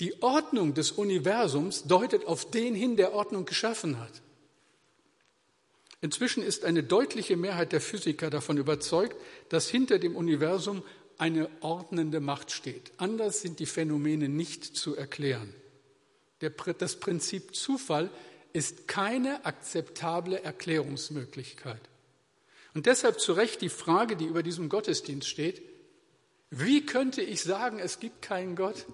Die 0.01 0.23
Ordnung 0.23 0.75
des 0.75 0.93
Universums 0.93 1.85
deutet 1.85 2.27
auf 2.27 2.51
den 2.51 2.75
hin, 2.75 2.97
der 2.97 3.13
Ordnung 3.13 3.45
geschaffen 3.45 3.99
hat. 3.99 4.23
Inzwischen 6.01 6.45
ist 6.45 6.65
eine 6.65 6.85
deutliche 6.85 7.37
Mehrheit 7.37 7.73
der 7.73 7.81
Physiker 7.81 8.31
davon 8.31 8.57
überzeugt, 8.57 9.17
dass 9.49 9.69
hinter 9.69 9.99
dem 9.99 10.15
Universum 10.15 10.85
eine 11.19 11.51
ordnende 11.61 12.21
Macht 12.21 12.53
steht. 12.53 12.93
Anders 12.99 13.41
sind 13.41 13.59
die 13.59 13.67
Phänomene 13.67 14.29
nicht 14.29 14.65
zu 14.65 14.95
erklären. 14.95 15.53
das 16.79 17.01
Prinzip 17.01 17.57
Zufall 17.57 18.11
ist 18.53 18.87
keine 18.87 19.45
akzeptable 19.45 20.43
Erklärungsmöglichkeit. 20.45 21.81
Und 22.75 22.87
deshalb 22.87 23.19
zu 23.19 23.33
Recht 23.33 23.61
die 23.61 23.69
Frage, 23.69 24.17
die 24.17 24.27
über 24.27 24.45
diesem 24.45 24.69
Gottesdienst 24.69 25.29
steht, 25.29 25.61
wie 26.51 26.87
könnte 26.87 27.23
ich 27.23 27.43
sagen, 27.43 27.81
es 27.81 27.99
gibt 27.99 28.23
keinen 28.23 28.55
Gott? 28.55 28.87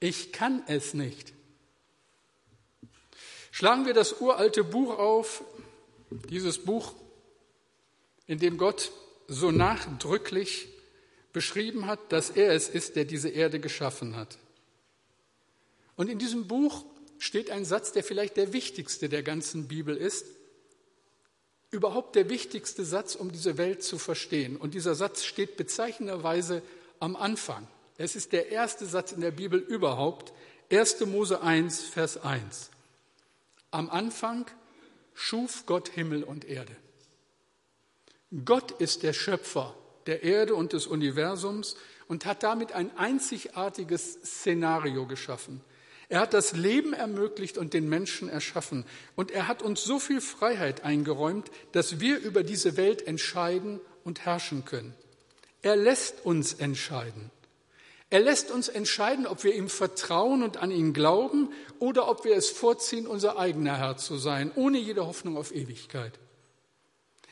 Ich 0.00 0.32
kann 0.32 0.62
es 0.66 0.94
nicht. 0.94 1.32
Schlagen 3.50 3.86
wir 3.86 3.94
das 3.94 4.20
uralte 4.20 4.62
Buch 4.62 4.98
auf, 4.98 5.42
dieses 6.10 6.58
Buch, 6.58 6.94
in 8.26 8.38
dem 8.38 8.56
Gott 8.56 8.92
so 9.26 9.50
nachdrücklich 9.50 10.68
beschrieben 11.32 11.86
hat, 11.86 12.12
dass 12.12 12.30
er 12.30 12.52
es 12.52 12.68
ist, 12.68 12.96
der 12.96 13.04
diese 13.04 13.28
Erde 13.28 13.60
geschaffen 13.60 14.16
hat. 14.16 14.38
Und 15.96 16.08
in 16.08 16.18
diesem 16.18 16.46
Buch 16.46 16.84
steht 17.18 17.50
ein 17.50 17.64
Satz, 17.64 17.92
der 17.92 18.04
vielleicht 18.04 18.36
der 18.36 18.52
wichtigste 18.52 19.08
der 19.08 19.22
ganzen 19.22 19.66
Bibel 19.66 19.96
ist, 19.96 20.26
überhaupt 21.70 22.16
der 22.16 22.30
wichtigste 22.30 22.84
Satz, 22.84 23.14
um 23.14 23.32
diese 23.32 23.58
Welt 23.58 23.82
zu 23.82 23.98
verstehen. 23.98 24.56
Und 24.56 24.74
dieser 24.74 24.94
Satz 24.94 25.24
steht 25.24 25.56
bezeichnenderweise 25.56 26.62
am 27.00 27.16
Anfang. 27.16 27.66
Es 27.98 28.14
ist 28.14 28.32
der 28.32 28.50
erste 28.50 28.86
Satz 28.86 29.10
in 29.10 29.20
der 29.20 29.32
Bibel 29.32 29.58
überhaupt, 29.58 30.32
1. 30.70 31.00
Mose 31.06 31.42
1, 31.42 31.82
Vers 31.82 32.16
1. 32.16 32.70
Am 33.72 33.90
Anfang 33.90 34.46
schuf 35.14 35.66
Gott 35.66 35.88
Himmel 35.88 36.22
und 36.22 36.44
Erde. 36.44 36.76
Gott 38.44 38.70
ist 38.70 39.02
der 39.02 39.12
Schöpfer 39.12 39.74
der 40.06 40.22
Erde 40.22 40.54
und 40.54 40.72
des 40.72 40.86
Universums 40.86 41.76
und 42.06 42.24
hat 42.24 42.44
damit 42.44 42.72
ein 42.72 42.96
einzigartiges 42.96 44.14
Szenario 44.24 45.06
geschaffen. 45.06 45.60
Er 46.08 46.20
hat 46.20 46.34
das 46.34 46.52
Leben 46.52 46.92
ermöglicht 46.92 47.58
und 47.58 47.74
den 47.74 47.88
Menschen 47.88 48.28
erschaffen. 48.28 48.86
Und 49.16 49.32
er 49.32 49.48
hat 49.48 49.60
uns 49.60 49.82
so 49.82 49.98
viel 49.98 50.20
Freiheit 50.20 50.84
eingeräumt, 50.84 51.50
dass 51.72 52.00
wir 52.00 52.18
über 52.20 52.44
diese 52.44 52.76
Welt 52.76 53.06
entscheiden 53.06 53.80
und 54.04 54.24
herrschen 54.24 54.64
können. 54.64 54.94
Er 55.62 55.76
lässt 55.76 56.24
uns 56.24 56.54
entscheiden. 56.54 57.30
Er 58.10 58.20
lässt 58.20 58.50
uns 58.50 58.68
entscheiden, 58.68 59.26
ob 59.26 59.44
wir 59.44 59.54
ihm 59.54 59.68
vertrauen 59.68 60.42
und 60.42 60.56
an 60.56 60.70
ihn 60.70 60.94
glauben 60.94 61.50
oder 61.78 62.08
ob 62.08 62.24
wir 62.24 62.36
es 62.36 62.48
vorziehen, 62.48 63.06
unser 63.06 63.38
eigener 63.38 63.76
Herr 63.76 63.98
zu 63.98 64.16
sein, 64.16 64.50
ohne 64.54 64.78
jede 64.78 65.06
Hoffnung 65.06 65.36
auf 65.36 65.54
Ewigkeit. 65.54 66.18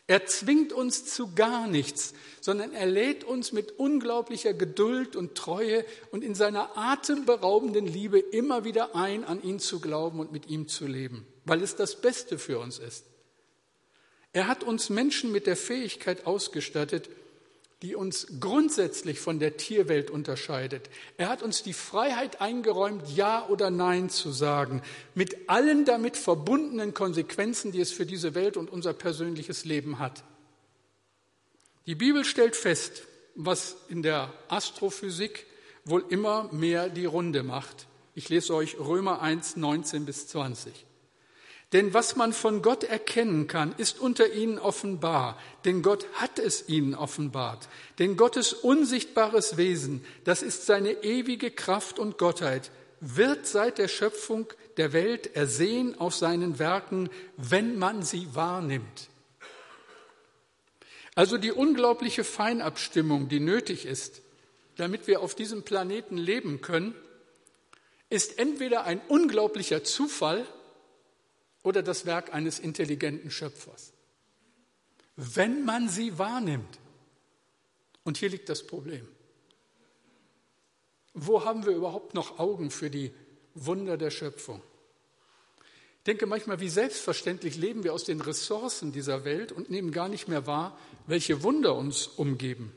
Er 0.09 0.26
zwingt 0.26 0.73
uns 0.73 1.04
zu 1.06 1.35
gar 1.35 1.66
nichts, 1.66 2.14
sondern 2.40 2.73
er 2.73 2.87
lädt 2.87 3.25
uns 3.25 3.52
mit 3.52 3.73
unglaublicher 3.78 4.54
Geduld 4.54 5.16
und 5.16 5.35
Treue 5.35 5.85
und 6.12 6.23
in 6.23 6.37
seiner 6.37 6.76
atemberaubenden 6.78 7.87
Liebe 7.87 8.21
immer 8.21 8.64
wieder 8.64 8.95
ein, 8.95 9.25
an 9.25 9.42
ihn 9.42 9.59
zu 9.59 9.80
glauben 9.80 10.21
und 10.21 10.30
mit 10.30 10.49
ihm 10.49 10.68
zu 10.68 10.87
leben, 10.87 11.26
weil 11.45 11.61
es 11.61 11.75
das 11.75 12.00
Beste 12.00 12.38
für 12.38 12.61
uns 12.61 12.78
ist. 12.78 13.06
Er 14.33 14.47
hat 14.47 14.62
uns 14.62 14.90
Menschen 14.90 15.33
mit 15.33 15.47
der 15.47 15.56
Fähigkeit 15.56 16.26
ausgestattet, 16.26 17.09
die 17.83 17.95
uns 17.95 18.26
grundsätzlich 18.40 19.21
von 19.21 19.38
der 19.38 19.59
Tierwelt 19.59 20.11
unterscheidet. 20.11 20.88
Er 21.18 21.28
hat 21.28 21.42
uns 21.42 21.62
die 21.62 21.75
Freiheit 21.75 22.40
eingeräumt, 22.40 23.02
Ja 23.14 23.47
oder 23.49 23.71
Nein 23.71 24.09
zu 24.09 24.33
sagen, 24.33 24.83
mit 25.14 25.50
allen 25.50 25.85
damit 25.85 26.16
verbundenen 26.16 26.95
Konsequenzen, 26.95 27.73
die 27.73 27.80
es 27.80 27.92
für 27.92 28.06
diese 28.06 28.35
Welt 28.35 28.56
und 28.56 28.71
unser 28.71 28.95
persönliches 28.95 29.64
Leben 29.66 29.99
hat. 29.99 30.25
Die 31.85 31.95
Bibel 31.95 32.25
stellt 32.25 32.56
fest, 32.56 33.02
was 33.35 33.76
in 33.88 34.02
der 34.02 34.33
Astrophysik 34.49 35.47
wohl 35.85 36.04
immer 36.09 36.50
mehr 36.52 36.88
die 36.88 37.04
Runde 37.04 37.42
macht. 37.42 37.87
Ich 38.14 38.30
lese 38.30 38.54
euch 38.54 38.78
Römer 38.78 39.21
1, 39.21 39.56
19 39.56 40.06
bis 40.06 40.26
20. 40.28 40.87
Denn 41.73 41.92
was 41.92 42.14
man 42.14 42.32
von 42.32 42.62
Gott 42.62 42.85
erkennen 42.85 43.49
kann, 43.49 43.75
ist 43.76 43.99
unter 43.99 44.32
ihnen 44.32 44.58
offenbar, 44.58 45.37
denn 45.64 45.82
Gott 45.82 46.06
hat 46.14 46.38
es 46.38 46.68
ihnen 46.68 46.94
offenbart. 46.94 47.68
Denn 47.99 48.16
Gottes 48.16 48.52
unsichtbares 48.52 49.56
Wesen, 49.56 50.04
das 50.25 50.42
ist 50.42 50.66
seine 50.66 51.02
ewige 51.02 51.50
Kraft 51.50 51.99
und 51.99 52.18
Gottheit, 52.18 52.70
wird 53.00 53.46
seit 53.46 53.78
der 53.78 53.88
Schöpfung 53.88 54.46
der 54.76 54.92
Welt 54.92 55.35
ersehen 55.35 55.99
auf 55.99 56.14
seinen 56.14 56.58
Werken, 56.58 57.11
wenn 57.37 57.78
man 57.78 58.02
sie 58.02 58.28
wahrnimmt. 58.35 59.08
Also 61.16 61.38
die 61.38 61.52
unglaubliche 61.52 62.25
Feinabstimmung, 62.25 63.28
die 63.28 63.40
nötig 63.40 63.87
ist, 63.87 64.23
damit 64.76 65.06
wir 65.06 65.20
auf 65.20 65.35
diesem 65.35 65.62
Planeten 65.62 66.16
leben 66.16 66.61
können, 66.61 66.94
ist 68.08 68.38
entweder 68.38 68.85
ein 68.85 69.00
unglaublicher 69.08 69.82
Zufall, 69.82 70.46
oder 71.66 71.82
das 71.82 72.06
Werk 72.06 72.32
eines 72.32 72.61
intelligenten 72.61 73.30
Schöpfers. 73.30 73.92
Wenn 75.16 75.64
man 75.64 75.88
sie 75.88 76.16
wahrnimmt. 76.16 76.78
Und 78.04 78.16
hier 78.16 78.28
liegt 78.28 78.49
das 78.49 78.64
Problem. 78.64 79.06
Wo 81.12 81.44
haben 81.44 81.66
wir 81.66 81.73
überhaupt 81.73 82.14
noch 82.14 82.38
Augen 82.38 82.70
für 82.70 82.88
die 82.88 83.12
Wunder 83.54 83.96
der 83.96 84.11
Schöpfung? 84.11 84.62
denke 86.06 86.26
manchmal, 86.26 86.61
wie 86.61 86.68
selbstverständlich 86.68 87.56
leben 87.56 87.82
wir 87.82 87.92
aus 87.92 88.04
den 88.04 88.20
Ressourcen 88.20 88.92
dieser 88.92 89.25
Welt 89.25 89.50
und 89.50 89.70
nehmen 89.70 89.90
gar 89.90 90.08
nicht 90.08 90.28
mehr 90.28 90.46
wahr, 90.46 90.78
welche 91.08 91.42
Wunder 91.42 91.75
uns 91.75 92.06
umgeben. 92.06 92.73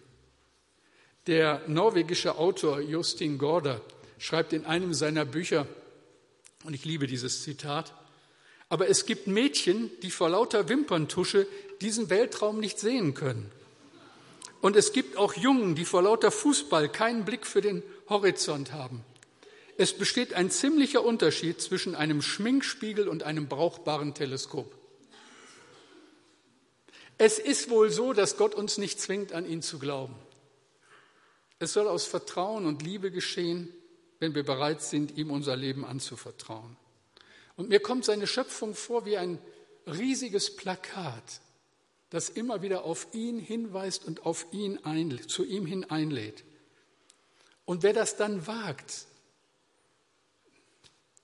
Der 1.27 1.61
norwegische 1.67 2.39
Autor 2.39 2.79
Justin 2.79 3.37
Gorder 3.37 3.81
schreibt 4.17 4.51
in 4.51 4.65
einem 4.65 4.95
seiner 4.95 5.25
Bücher, 5.25 5.67
und 6.63 6.73
ich 6.73 6.85
liebe 6.85 7.05
dieses 7.05 7.43
Zitat, 7.43 7.93
aber 8.69 8.87
es 8.87 9.05
gibt 9.05 9.27
Mädchen, 9.27 9.91
die 10.01 10.11
vor 10.11 10.29
lauter 10.29 10.69
Wimperntusche 10.69 11.47
diesen 11.81 12.09
Weltraum 12.09 12.59
nicht 12.59 12.79
sehen 12.79 13.15
können. 13.15 13.51
Und 14.61 14.75
es 14.75 14.93
gibt 14.93 15.17
auch 15.17 15.33
Jungen, 15.33 15.75
die 15.75 15.85
vor 15.85 16.03
lauter 16.03 16.31
Fußball 16.31 16.89
keinen 16.89 17.25
Blick 17.25 17.47
für 17.47 17.61
den 17.61 17.81
Horizont 18.09 18.73
haben. 18.73 19.03
Es 19.77 19.93
besteht 19.93 20.33
ein 20.33 20.51
ziemlicher 20.51 21.03
Unterschied 21.03 21.61
zwischen 21.61 21.95
einem 21.95 22.21
Schminkspiegel 22.21 23.07
und 23.07 23.23
einem 23.23 23.47
brauchbaren 23.47 24.13
Teleskop. 24.13 24.75
Es 27.17 27.39
ist 27.39 27.69
wohl 27.69 27.89
so, 27.89 28.13
dass 28.13 28.37
Gott 28.37 28.55
uns 28.55 28.77
nicht 28.77 28.99
zwingt, 28.99 29.33
an 29.33 29.49
ihn 29.49 29.61
zu 29.61 29.79
glauben. 29.79 30.15
Es 31.59 31.73
soll 31.73 31.87
aus 31.87 32.05
Vertrauen 32.05 32.65
und 32.65 32.81
Liebe 32.81 33.11
geschehen, 33.11 33.69
wenn 34.19 34.35
wir 34.35 34.43
bereit 34.43 34.81
sind, 34.81 35.17
ihm 35.17 35.31
unser 35.31 35.55
Leben 35.55 35.85
anzuvertrauen. 35.85 36.77
Und 37.59 37.67
mir 37.67 37.81
kommt 37.81 38.05
seine 38.05 38.25
Schöpfung 38.25 38.73
vor 38.73 39.05
wie 39.05 39.17
ein 39.17 39.37
riesiges 39.85 40.55
Plakat, 40.55 41.41
das 42.09 42.29
immer 42.29 42.61
wieder 42.61 42.85
auf 42.85 43.07
ihn 43.11 43.37
hinweist 43.37 44.05
und 44.05 44.25
auf 44.25 44.45
ihn 44.53 44.79
ein, 44.85 45.27
zu 45.27 45.43
ihm 45.43 45.65
hin 45.65 45.83
einlädt. 45.83 46.45
Und 47.65 47.83
wer 47.83 47.91
das 47.91 48.15
dann 48.15 48.47
wagt, 48.47 49.07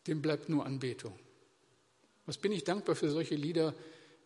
dem 0.07 0.21
bleibt 0.21 0.49
nur 0.49 0.65
Anbetung. 0.65 1.17
Was 2.25 2.37
bin 2.37 2.51
ich 2.51 2.65
dankbar 2.65 2.97
für 2.97 3.09
solche 3.09 3.35
Lieder, 3.35 3.73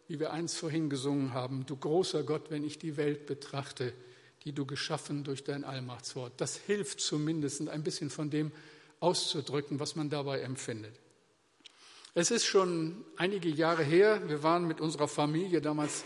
wie 0.08 0.20
wir 0.20 0.34
eins 0.34 0.56
vorhin 0.56 0.90
gesungen 0.90 1.36
haben. 1.36 1.68
Du 1.68 1.78
großer 1.78 2.24
Gott, 2.24 2.50
wenn 2.50 2.64
ich 2.64 2.80
die 2.80 2.98
Welt 2.98 3.28
betrachte, 3.28 3.94
die 4.46 4.52
du 4.52 4.66
geschaffen 4.66 5.24
durch 5.24 5.44
dein 5.44 5.64
Allmachtswort. 5.64 6.34
Das 6.38 6.58
hilft 6.58 7.02
zumindest 7.02 7.70
ein 7.70 7.84
bisschen 7.84 8.10
von 8.10 8.32
dem 8.32 8.52
auszudrücken, 9.00 9.80
was 9.80 9.96
man 9.96 10.10
dabei 10.10 10.42
empfindet. 10.42 11.00
Es 12.20 12.32
ist 12.32 12.46
schon 12.46 13.06
einige 13.16 13.48
Jahre 13.48 13.82
her, 13.82 14.22
wir 14.28 14.44
waren 14.44 14.68
mit 14.68 14.82
unserer 14.82 15.08
Familie, 15.08 15.62
damals 15.62 16.04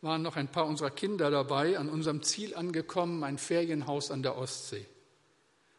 waren 0.00 0.20
noch 0.20 0.34
ein 0.34 0.48
paar 0.48 0.66
unserer 0.66 0.90
Kinder 0.90 1.30
dabei, 1.30 1.78
an 1.78 1.88
unserem 1.88 2.20
Ziel 2.24 2.56
angekommen, 2.56 3.22
ein 3.22 3.38
Ferienhaus 3.38 4.10
an 4.10 4.24
der 4.24 4.36
Ostsee. 4.36 4.84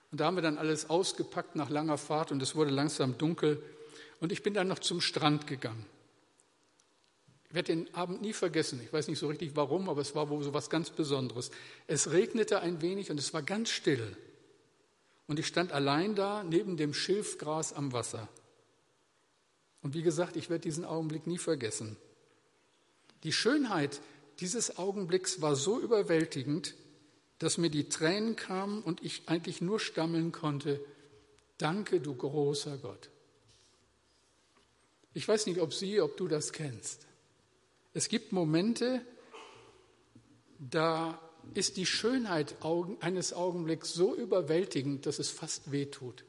Und 0.10 0.22
da 0.22 0.26
haben 0.28 0.38
wir 0.38 0.42
dann 0.42 0.58
alles 0.58 0.90
ausgepackt 0.90 1.58
nach 1.58 1.70
langer 1.70 1.98
Fahrt 1.98 2.32
und 2.32 2.42
es 2.42 2.56
wurde 2.56 2.72
langsam 2.72 3.18
dunkel. 3.18 3.62
Und 4.22 4.32
ich 4.32 4.42
bin 4.42 4.54
dann 4.54 4.70
noch 4.70 4.80
zum 4.80 5.02
Strand 5.02 5.48
gegangen. 5.48 5.86
Ich 7.50 7.54
werde 7.54 7.76
den 7.76 7.94
Abend 7.94 8.22
nie 8.22 8.32
vergessen. 8.32 8.80
Ich 8.82 8.94
weiß 8.94 9.10
nicht 9.10 9.20
so 9.20 9.28
richtig 9.28 9.52
warum, 9.56 9.90
aber 9.90 10.00
es 10.00 10.16
war 10.16 10.30
wohl 10.30 10.44
so 10.44 10.54
was 10.54 10.70
ganz 10.70 10.92
Besonderes. 10.92 11.52
Es 11.88 12.10
regnete 12.10 12.62
ein 12.62 12.82
wenig 12.82 13.12
und 13.12 13.20
es 13.20 13.34
war 13.34 13.42
ganz 13.42 13.70
still. 13.70 14.16
Und 15.28 15.40
ich 15.40 15.48
stand 15.48 15.74
allein 15.74 16.16
da 16.16 16.42
neben 16.42 16.78
dem 16.78 16.94
Schilfgras 16.94 17.74
am 17.74 17.92
Wasser. 17.92 18.30
Und 19.84 19.94
wie 19.94 20.02
gesagt, 20.02 20.36
ich 20.36 20.50
werde 20.50 20.64
diesen 20.64 20.86
Augenblick 20.86 21.28
nie 21.28 21.38
vergessen. 21.38 21.98
Die 23.24 23.34
Schönheit 23.34 24.02
dieses 24.40 24.78
Augenblicks 24.78 25.42
war 25.42 25.56
so 25.56 25.80
überwältigend, 25.80 26.74
dass 27.38 27.58
mir 27.58 27.70
die 27.70 27.90
Tränen 27.90 28.36
kamen 28.36 28.82
und 28.82 29.04
ich 29.04 29.24
eigentlich 29.28 29.62
nur 29.62 29.80
stammeln 29.80 30.32
konnte, 30.32 30.84
danke 31.58 32.00
du 32.00 32.16
großer 32.16 32.78
Gott. 32.78 33.10
Ich 35.14 35.28
weiß 35.28 35.46
nicht, 35.46 35.60
ob 35.60 35.74
Sie, 35.74 36.02
ob 36.02 36.18
du 36.18 36.28
das 36.28 36.54
kennst. 36.54 37.06
Es 37.94 38.08
gibt 38.08 38.32
Momente, 38.32 39.02
da 40.58 41.20
ist 41.54 41.78
die 41.78 41.86
Schönheit 41.86 42.56
eines 43.02 43.34
Augenblicks 43.34 43.94
so 43.94 44.16
überwältigend, 44.16 45.06
dass 45.06 45.20
es 45.20 45.30
fast 45.30 45.72
wehtut. 45.72 46.24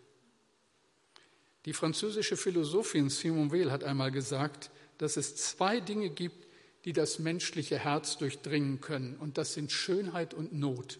Die 1.64 1.72
französische 1.72 2.36
Philosophin 2.36 3.08
Simone 3.08 3.50
Weil 3.50 3.72
hat 3.72 3.84
einmal 3.84 4.10
gesagt, 4.10 4.70
dass 4.98 5.16
es 5.16 5.36
zwei 5.36 5.80
Dinge 5.80 6.10
gibt, 6.10 6.46
die 6.84 6.92
das 6.92 7.18
menschliche 7.18 7.78
Herz 7.78 8.18
durchdringen 8.18 8.80
können, 8.80 9.16
und 9.16 9.38
das 9.38 9.54
sind 9.54 9.72
Schönheit 9.72 10.34
und 10.34 10.52
Not. 10.52 10.98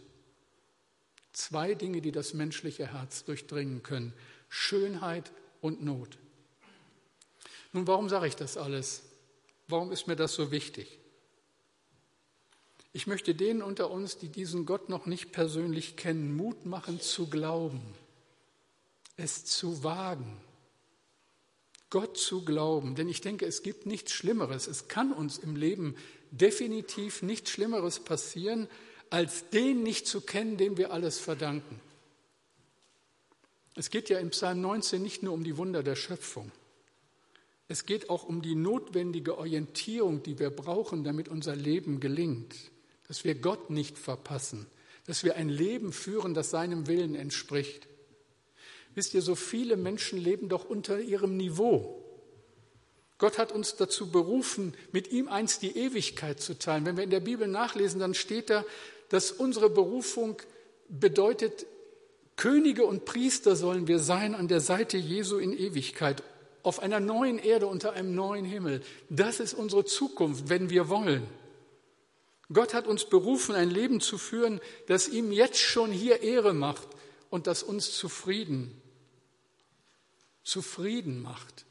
Zwei 1.32 1.74
Dinge, 1.74 2.00
die 2.00 2.12
das 2.12 2.32
menschliche 2.32 2.92
Herz 2.92 3.24
durchdringen 3.24 3.82
können. 3.82 4.14
Schönheit 4.48 5.32
und 5.60 5.82
Not. 5.82 6.16
Nun, 7.72 7.86
warum 7.86 8.08
sage 8.08 8.28
ich 8.28 8.36
das 8.36 8.56
alles? 8.56 9.02
Warum 9.68 9.92
ist 9.92 10.06
mir 10.06 10.16
das 10.16 10.32
so 10.34 10.50
wichtig? 10.50 10.98
Ich 12.92 13.08
möchte 13.08 13.34
denen 13.34 13.60
unter 13.60 13.90
uns, 13.90 14.16
die 14.18 14.28
diesen 14.28 14.64
Gott 14.64 14.88
noch 14.88 15.06
nicht 15.06 15.32
persönlich 15.32 15.96
kennen, 15.96 16.36
Mut 16.36 16.64
machen 16.64 17.00
zu 17.00 17.28
glauben, 17.28 17.82
es 19.16 19.44
zu 19.44 19.82
wagen, 19.82 20.40
Gott 21.94 22.18
zu 22.18 22.44
glauben. 22.44 22.96
Denn 22.96 23.08
ich 23.08 23.20
denke, 23.20 23.46
es 23.46 23.62
gibt 23.62 23.86
nichts 23.86 24.10
Schlimmeres. 24.10 24.66
Es 24.66 24.88
kann 24.88 25.12
uns 25.12 25.38
im 25.38 25.54
Leben 25.54 25.94
definitiv 26.32 27.22
nichts 27.22 27.52
Schlimmeres 27.52 28.00
passieren, 28.00 28.66
als 29.10 29.48
den 29.50 29.84
nicht 29.84 30.08
zu 30.08 30.20
kennen, 30.20 30.56
dem 30.56 30.76
wir 30.76 30.92
alles 30.92 31.20
verdanken. 31.20 31.80
Es 33.76 33.90
geht 33.90 34.08
ja 34.08 34.18
im 34.18 34.30
Psalm 34.30 34.60
19 34.60 35.00
nicht 35.00 35.22
nur 35.22 35.34
um 35.34 35.44
die 35.44 35.56
Wunder 35.56 35.84
der 35.84 35.94
Schöpfung. 35.94 36.50
Es 37.68 37.86
geht 37.86 38.10
auch 38.10 38.24
um 38.24 38.42
die 38.42 38.56
notwendige 38.56 39.38
Orientierung, 39.38 40.20
die 40.24 40.40
wir 40.40 40.50
brauchen, 40.50 41.04
damit 41.04 41.28
unser 41.28 41.54
Leben 41.54 42.00
gelingt, 42.00 42.56
dass 43.06 43.22
wir 43.22 43.36
Gott 43.36 43.70
nicht 43.70 43.98
verpassen, 43.98 44.66
dass 45.06 45.22
wir 45.22 45.36
ein 45.36 45.48
Leben 45.48 45.92
führen, 45.92 46.34
das 46.34 46.50
seinem 46.50 46.88
Willen 46.88 47.14
entspricht. 47.14 47.86
Wisst 48.94 49.14
ihr, 49.14 49.22
so 49.22 49.34
viele 49.34 49.76
Menschen 49.76 50.18
leben 50.18 50.48
doch 50.48 50.68
unter 50.68 51.00
ihrem 51.00 51.36
Niveau. 51.36 52.00
Gott 53.18 53.38
hat 53.38 53.52
uns 53.52 53.76
dazu 53.76 54.10
berufen, 54.10 54.74
mit 54.92 55.10
ihm 55.10 55.28
einst 55.28 55.62
die 55.62 55.76
Ewigkeit 55.76 56.40
zu 56.40 56.58
teilen. 56.58 56.84
Wenn 56.84 56.96
wir 56.96 57.04
in 57.04 57.10
der 57.10 57.20
Bibel 57.20 57.48
nachlesen, 57.48 58.00
dann 58.00 58.14
steht 58.14 58.50
da, 58.50 58.64
dass 59.08 59.30
unsere 59.30 59.70
Berufung 59.70 60.40
bedeutet, 60.88 61.66
Könige 62.36 62.84
und 62.84 63.04
Priester 63.04 63.54
sollen 63.54 63.86
wir 63.86 64.00
sein 64.00 64.34
an 64.34 64.48
der 64.48 64.60
Seite 64.60 64.96
Jesu 64.96 65.38
in 65.38 65.56
Ewigkeit, 65.56 66.22
auf 66.64 66.80
einer 66.80 66.98
neuen 66.98 67.38
Erde 67.38 67.66
unter 67.68 67.92
einem 67.92 68.14
neuen 68.14 68.44
Himmel. 68.44 68.82
Das 69.08 69.38
ist 69.38 69.54
unsere 69.54 69.84
Zukunft, 69.84 70.48
wenn 70.48 70.68
wir 70.68 70.88
wollen. 70.88 71.22
Gott 72.52 72.74
hat 72.74 72.86
uns 72.86 73.04
berufen, 73.04 73.54
ein 73.54 73.70
Leben 73.70 74.00
zu 74.00 74.18
führen, 74.18 74.60
das 74.86 75.08
ihm 75.08 75.30
jetzt 75.30 75.58
schon 75.60 75.92
hier 75.92 76.22
Ehre 76.22 76.54
macht 76.54 76.88
und 77.30 77.46
das 77.46 77.62
uns 77.62 77.96
zufrieden, 77.96 78.80
zufrieden 80.44 81.20
macht. 81.20 81.64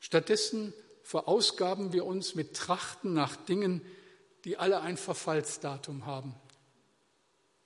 Stattdessen 0.00 0.74
verausgaben 1.02 1.92
wir 1.92 2.04
uns 2.04 2.34
mit 2.34 2.54
Trachten 2.54 3.14
nach 3.14 3.36
Dingen, 3.36 3.82
die 4.44 4.56
alle 4.56 4.80
ein 4.80 4.96
Verfallsdatum 4.96 6.06
haben. 6.06 6.34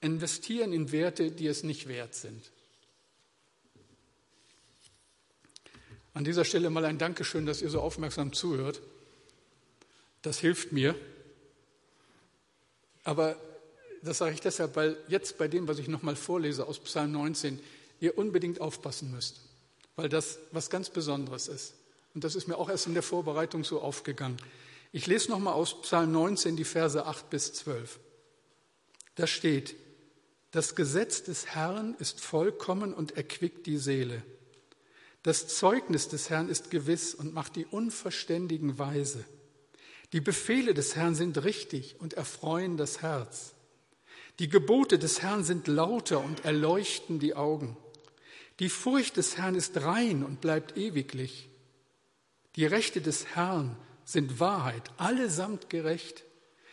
Investieren 0.01 0.73
in 0.73 0.93
Werte, 0.93 1.31
die 1.31 1.47
es 1.47 1.63
nicht 1.63 1.89
wert 1.89 2.15
sind. 2.15 2.51
An 6.13 6.25
dieser 6.25 6.45
Stelle 6.45 6.71
mal 6.71 6.85
ein 6.85 6.99
Dankeschön, 6.99 7.47
dass 7.47 7.63
ihr 7.63 7.71
so 7.71 7.81
aufmerksam 7.81 8.33
zuhört. 8.33 8.81
Das 10.23 10.39
hilft 10.39 10.73
mir. 10.73 10.95
Aber 13.03 13.37
das 14.03 14.19
sage 14.19 14.35
ich 14.35 14.41
deshalb, 14.41 14.77
weil 14.77 14.97
jetzt 15.09 15.39
bei 15.39 15.49
dem, 15.49 15.67
was 15.67 15.79
ich 15.79 15.89
nochmal 15.89 16.17
vorlese 16.17 16.67
aus 16.67 16.79
Psalm 16.79 17.13
19, 17.13 17.61
ihr 18.01 18.17
unbedingt 18.17 18.61
aufpassen 18.61 19.11
müsst, 19.11 19.41
weil 19.97 20.09
das 20.09 20.39
was 20.53 20.71
ganz 20.71 20.91
Besonderes 20.91 21.49
ist. 21.49 21.75
Und 22.15 22.25
das 22.25 22.35
ist 22.35 22.47
mir 22.47 22.57
auch 22.57 22.69
erst 22.69 22.87
in 22.87 22.95
der 22.95 23.03
Vorbereitung 23.03 23.65
so 23.65 23.81
aufgegangen. 23.81 24.37
Ich 24.93 25.07
lese 25.07 25.31
nochmal 25.31 25.55
aus 25.55 25.83
Psalm 25.83 26.13
19 26.13 26.57
die 26.57 26.65
Verse 26.65 27.05
8 27.05 27.29
bis 27.31 27.53
12. 27.55 27.99
Da 29.17 29.27
steht, 29.27 29.75
das 30.53 30.77
Gesetz 30.77 31.25
des 31.25 31.47
Herrn 31.47 31.97
ist 31.99 32.21
vollkommen 32.21 32.95
und 32.95 33.17
erquickt 33.17 33.67
die 33.67 33.79
Seele. 33.79 34.23
Das 35.25 35.49
Zeugnis 35.49 36.09
des 36.09 36.31
Herrn 36.31 36.49
ist 36.49 36.71
gewiss 36.71 37.15
und 37.15 37.35
macht 37.35 37.57
die 37.57 37.67
Unverständigen 37.67 38.79
weise. 38.79 39.25
Die 40.13 40.21
Befehle 40.21 40.75
des 40.75 40.95
Herrn 40.95 41.17
sind 41.17 41.43
richtig 41.43 41.97
und 41.99 42.15
erfreuen 42.15 42.77
das 42.77 43.03
Herz. 43.03 43.55
Die 44.39 44.49
Gebote 44.49 44.99
des 44.99 45.23
Herrn 45.23 45.43
sind 45.43 45.67
lauter 45.67 46.23
und 46.23 46.45
erleuchten 46.45 47.19
die 47.19 47.35
Augen. 47.35 47.77
Die 48.61 48.69
Furcht 48.69 49.17
des 49.17 49.37
Herrn 49.37 49.55
ist 49.55 49.83
rein 49.83 50.23
und 50.23 50.41
bleibt 50.41 50.77
ewiglich. 50.77 51.49
Die 52.57 52.67
Rechte 52.67 53.01
des 53.01 53.27
Herrn 53.35 53.77
sind 54.05 54.39
Wahrheit, 54.39 54.91
allesamt 54.97 55.71
gerecht. 55.71 56.25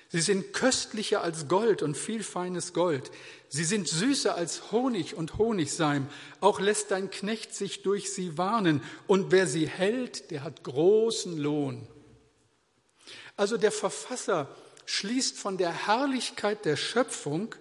Sie 0.09 0.19
sind 0.19 0.51
köstlicher 0.51 1.21
als 1.21 1.47
Gold 1.47 1.81
und 1.81 1.95
viel 1.95 2.21
feines 2.21 2.73
Gold. 2.73 3.11
Sie 3.47 3.63
sind 3.63 3.87
süßer 3.87 4.35
als 4.35 4.71
Honig 4.71 5.15
und 5.15 5.37
Honigseim. 5.37 6.07
Auch 6.41 6.59
lässt 6.59 6.91
dein 6.91 7.09
Knecht 7.09 7.55
sich 7.55 7.81
durch 7.81 8.11
sie 8.11 8.37
warnen. 8.37 8.83
Und 9.07 9.31
wer 9.31 9.47
sie 9.47 9.67
hält, 9.67 10.29
der 10.29 10.43
hat 10.43 10.63
großen 10.63 11.37
Lohn. 11.37 11.87
Also 13.37 13.57
der 13.57 13.71
Verfasser 13.71 14.53
schließt 14.85 15.37
von 15.37 15.57
der 15.57 15.87
Herrlichkeit 15.87 16.65
der 16.65 16.75
Schöpfung 16.75 17.55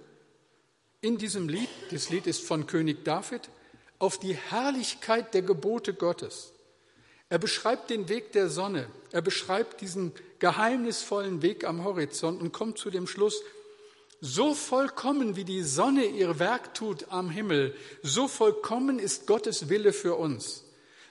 in 1.01 1.17
diesem 1.17 1.49
Lied, 1.49 1.69
das 1.93 2.11
Lied 2.11 2.27
ist 2.27 2.43
von 2.43 2.67
König 2.67 3.05
David, 3.05 3.49
auf 4.01 4.19
die 4.19 4.35
Herrlichkeit 4.35 5.33
der 5.33 5.43
Gebote 5.43 5.95
Gottes. 5.95 6.53
Er 7.29 7.39
beschreibt 7.39 7.91
den 7.91 8.09
Weg 8.09 8.33
der 8.33 8.49
Sonne, 8.49 8.89
er 9.13 9.23
beschreibt 9.23 9.81
diesen 9.81 10.13
geheimnisvollen 10.41 11.43
Weg 11.43 11.65
am 11.65 11.85
Horizont 11.85 12.43
und 12.43 12.51
kommt 12.51 12.79
zu 12.79 12.91
dem 12.91 13.07
Schluss, 13.07 13.41
so 14.21 14.55
vollkommen 14.55 15.37
wie 15.37 15.45
die 15.45 15.63
Sonne 15.63 16.07
ihr 16.07 16.41
Werk 16.41 16.75
tut 16.75 17.07
am 17.11 17.31
Himmel, 17.31 17.77
so 18.03 18.27
vollkommen 18.27 18.99
ist 18.99 19.29
Gottes 19.29 19.69
Wille 19.69 19.93
für 19.93 20.17
uns. 20.17 20.65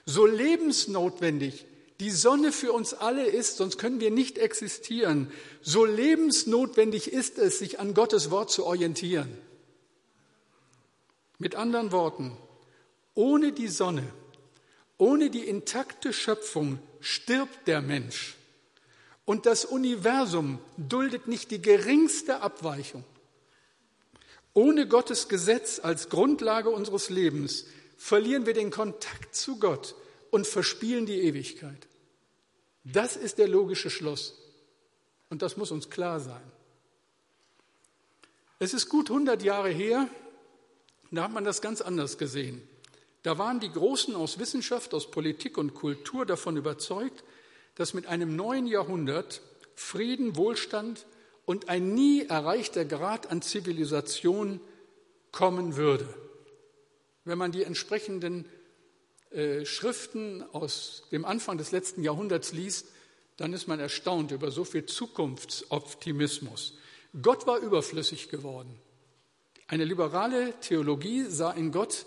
So 0.04 0.26
lebensnotwendig 0.26 1.64
die 2.00 2.10
Sonne 2.10 2.50
für 2.50 2.72
uns 2.72 2.94
alle 2.94 3.26
ist, 3.26 3.58
sonst 3.58 3.76
können 3.76 4.00
wir 4.00 4.10
nicht 4.10 4.38
existieren. 4.38 5.30
So 5.60 5.84
lebensnotwendig 5.84 7.12
ist 7.12 7.38
es, 7.38 7.58
sich 7.58 7.78
an 7.78 7.92
Gottes 7.92 8.30
Wort 8.30 8.50
zu 8.50 8.64
orientieren. 8.64 9.28
Mit 11.38 11.54
anderen 11.54 11.92
Worten, 11.92 12.36
ohne 13.14 13.52
die 13.52 13.68
Sonne, 13.68 14.06
ohne 14.98 15.30
die 15.30 15.46
intakte 15.46 16.12
Schöpfung 16.12 16.78
stirbt 17.00 17.66
der 17.66 17.80
Mensch. 17.80 18.36
Und 19.24 19.46
das 19.46 19.64
Universum 19.64 20.58
duldet 20.76 21.28
nicht 21.28 21.50
die 21.50 21.62
geringste 21.62 22.40
Abweichung. 22.40 23.04
Ohne 24.52 24.88
Gottes 24.88 25.28
Gesetz 25.28 25.78
als 25.80 26.08
Grundlage 26.08 26.70
unseres 26.70 27.10
Lebens 27.10 27.66
verlieren 27.96 28.46
wir 28.46 28.54
den 28.54 28.70
Kontakt 28.70 29.34
zu 29.34 29.58
Gott 29.58 29.94
und 30.30 30.46
verspielen 30.46 31.06
die 31.06 31.20
Ewigkeit. 31.20 31.86
Das 32.84 33.16
ist 33.16 33.38
der 33.38 33.48
logische 33.48 33.90
Schluss. 33.90 34.34
Und 35.28 35.42
das 35.42 35.56
muss 35.56 35.70
uns 35.70 35.90
klar 35.90 36.18
sein. 36.18 36.42
Es 38.58 38.74
ist 38.74 38.88
gut 38.88 39.10
100 39.10 39.42
Jahre 39.42 39.70
her, 39.70 40.08
da 41.10 41.24
hat 41.24 41.32
man 41.32 41.44
das 41.44 41.62
ganz 41.62 41.80
anders 41.80 42.18
gesehen. 42.18 42.62
Da 43.22 43.38
waren 43.38 43.60
die 43.60 43.70
Großen 43.70 44.14
aus 44.14 44.38
Wissenschaft, 44.38 44.94
aus 44.94 45.10
Politik 45.10 45.58
und 45.58 45.74
Kultur 45.74 46.24
davon 46.24 46.56
überzeugt, 46.56 47.22
dass 47.74 47.94
mit 47.94 48.06
einem 48.06 48.34
neuen 48.36 48.66
Jahrhundert 48.66 49.42
Frieden, 49.74 50.36
Wohlstand 50.36 51.06
und 51.44 51.68
ein 51.68 51.94
nie 51.94 52.26
erreichter 52.26 52.84
Grad 52.84 53.30
an 53.30 53.42
Zivilisation 53.42 54.60
kommen 55.32 55.76
würde. 55.76 56.08
Wenn 57.24 57.38
man 57.38 57.52
die 57.52 57.64
entsprechenden 57.64 58.46
äh, 59.30 59.64
Schriften 59.64 60.42
aus 60.52 61.04
dem 61.12 61.24
Anfang 61.24 61.58
des 61.58 61.72
letzten 61.72 62.02
Jahrhunderts 62.02 62.52
liest, 62.52 62.86
dann 63.36 63.52
ist 63.52 63.68
man 63.68 63.80
erstaunt 63.80 64.32
über 64.32 64.50
so 64.50 64.64
viel 64.64 64.86
Zukunftsoptimismus. 64.86 66.74
Gott 67.22 67.46
war 67.46 67.58
überflüssig 67.58 68.28
geworden. 68.28 68.78
Eine 69.66 69.84
liberale 69.84 70.52
Theologie 70.60 71.24
sah 71.24 71.52
in 71.52 71.72
Gott 71.72 72.06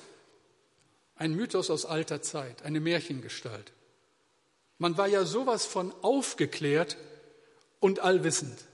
ein 1.15 1.35
Mythos 1.35 1.69
aus 1.69 1.85
alter 1.85 2.21
Zeit, 2.21 2.63
eine 2.63 2.79
Märchengestalt. 2.79 3.71
Man 4.77 4.97
war 4.97 5.07
ja 5.07 5.25
sowas 5.25 5.65
von 5.65 5.93
aufgeklärt 6.01 6.97
und 7.79 7.99
allwissend. 7.99 8.65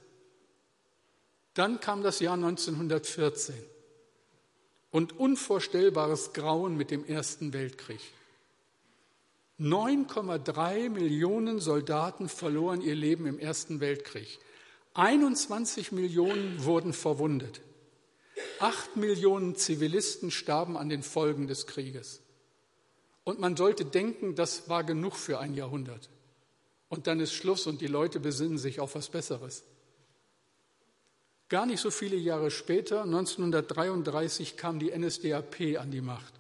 Dann 1.54 1.80
kam 1.80 2.04
das 2.04 2.20
Jahr 2.20 2.36
1914 2.36 3.56
und 4.92 5.20
unvorstellbares 5.20 6.34
Grauen 6.34 6.78
mit 6.78 6.92
dem 6.92 7.06
Ersten 7.06 7.54
Weltkrieg. 7.54 8.02
9,3 9.60 10.90
Millionen 10.90 11.60
Soldaten 11.60 12.30
verloren 12.30 12.82
ihr 12.82 12.96
Leben 12.96 13.26
im 13.26 13.40
Ersten 13.40 13.82
Weltkrieg. 13.82 14.40
21 14.94 15.92
Millionen 15.92 16.64
wurden 16.64 16.94
verwundet. 16.94 17.62
Acht 18.60 18.96
Millionen 18.96 19.56
Zivilisten 19.56 20.32
starben 20.32 20.78
an 20.78 20.88
den 20.88 21.04
Folgen 21.04 21.48
des 21.48 21.68
Krieges. 21.68 22.22
Und 23.24 23.40
man 23.40 23.56
sollte 23.56 23.86
denken, 23.86 24.36
das 24.36 24.70
war 24.70 24.84
genug 24.84 25.16
für 25.16 25.40
ein 25.40 25.54
Jahrhundert. 25.54 26.10
Und 26.88 27.08
dann 27.08 27.20
ist 27.20 27.34
Schluss 27.34 27.68
und 27.68 27.82
die 27.82 27.88
Leute 27.88 28.20
besinnen 28.20 28.58
sich 28.58 28.80
auf 28.80 28.96
was 28.96 29.10
Besseres. 29.10 29.64
Gar 31.50 31.66
nicht 31.66 31.80
so 31.80 31.92
viele 31.92 32.16
Jahre 32.16 32.52
später, 32.52 33.04
1933, 33.04 34.58
kam 34.58 34.80
die 34.80 34.92
NSDAP 34.92 35.80
an 35.80 35.92
die 35.92 36.02
Macht. 36.02 36.34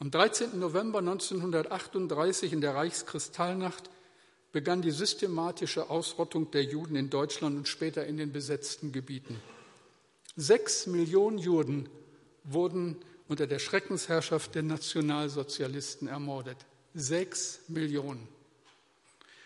Am 0.00 0.10
13. 0.10 0.58
November 0.58 0.98
1938 0.98 2.52
in 2.52 2.60
der 2.60 2.74
Reichskristallnacht 2.74 3.90
begann 4.50 4.82
die 4.82 4.90
systematische 4.90 5.90
Ausrottung 5.90 6.50
der 6.50 6.64
Juden 6.64 6.96
in 6.96 7.10
Deutschland 7.10 7.56
und 7.56 7.68
später 7.68 8.06
in 8.06 8.16
den 8.16 8.32
besetzten 8.32 8.92
Gebieten. 8.92 9.40
Sechs 10.36 10.86
Millionen 10.86 11.38
Juden 11.38 11.88
wurden 12.42 12.96
unter 13.28 13.46
der 13.46 13.58
Schreckensherrschaft 13.58 14.54
der 14.54 14.62
Nationalsozialisten 14.62 16.08
ermordet. 16.08 16.58
Sechs 16.94 17.60
Millionen. 17.68 18.28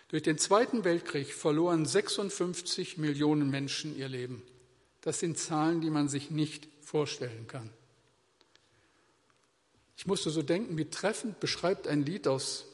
Durch 0.09 0.23
den 0.23 0.39
Zweiten 0.39 0.85
Weltkrieg 0.85 1.33
verloren 1.33 1.85
56 1.85 2.99
Millionen 2.99 3.51
Menschen 3.51 3.97
ihr 3.97 4.09
Leben. 4.09 4.43
Das 5.03 5.21
sind 5.21 5.39
Zahlen, 5.39 5.81
die 5.81 5.91
man 5.91 6.09
sich 6.09 6.31
nicht 6.31 6.69
vorstellen 6.81 7.47
kann. 7.47 7.71
Ich 9.97 10.07
musste 10.07 10.31
so 10.31 10.43
denken, 10.43 10.79
wie 10.79 10.87
treffend 10.87 11.41
beschreibt 11.41 11.89
ein 11.89 12.07
Lied 12.07 12.29
aus 12.29 12.67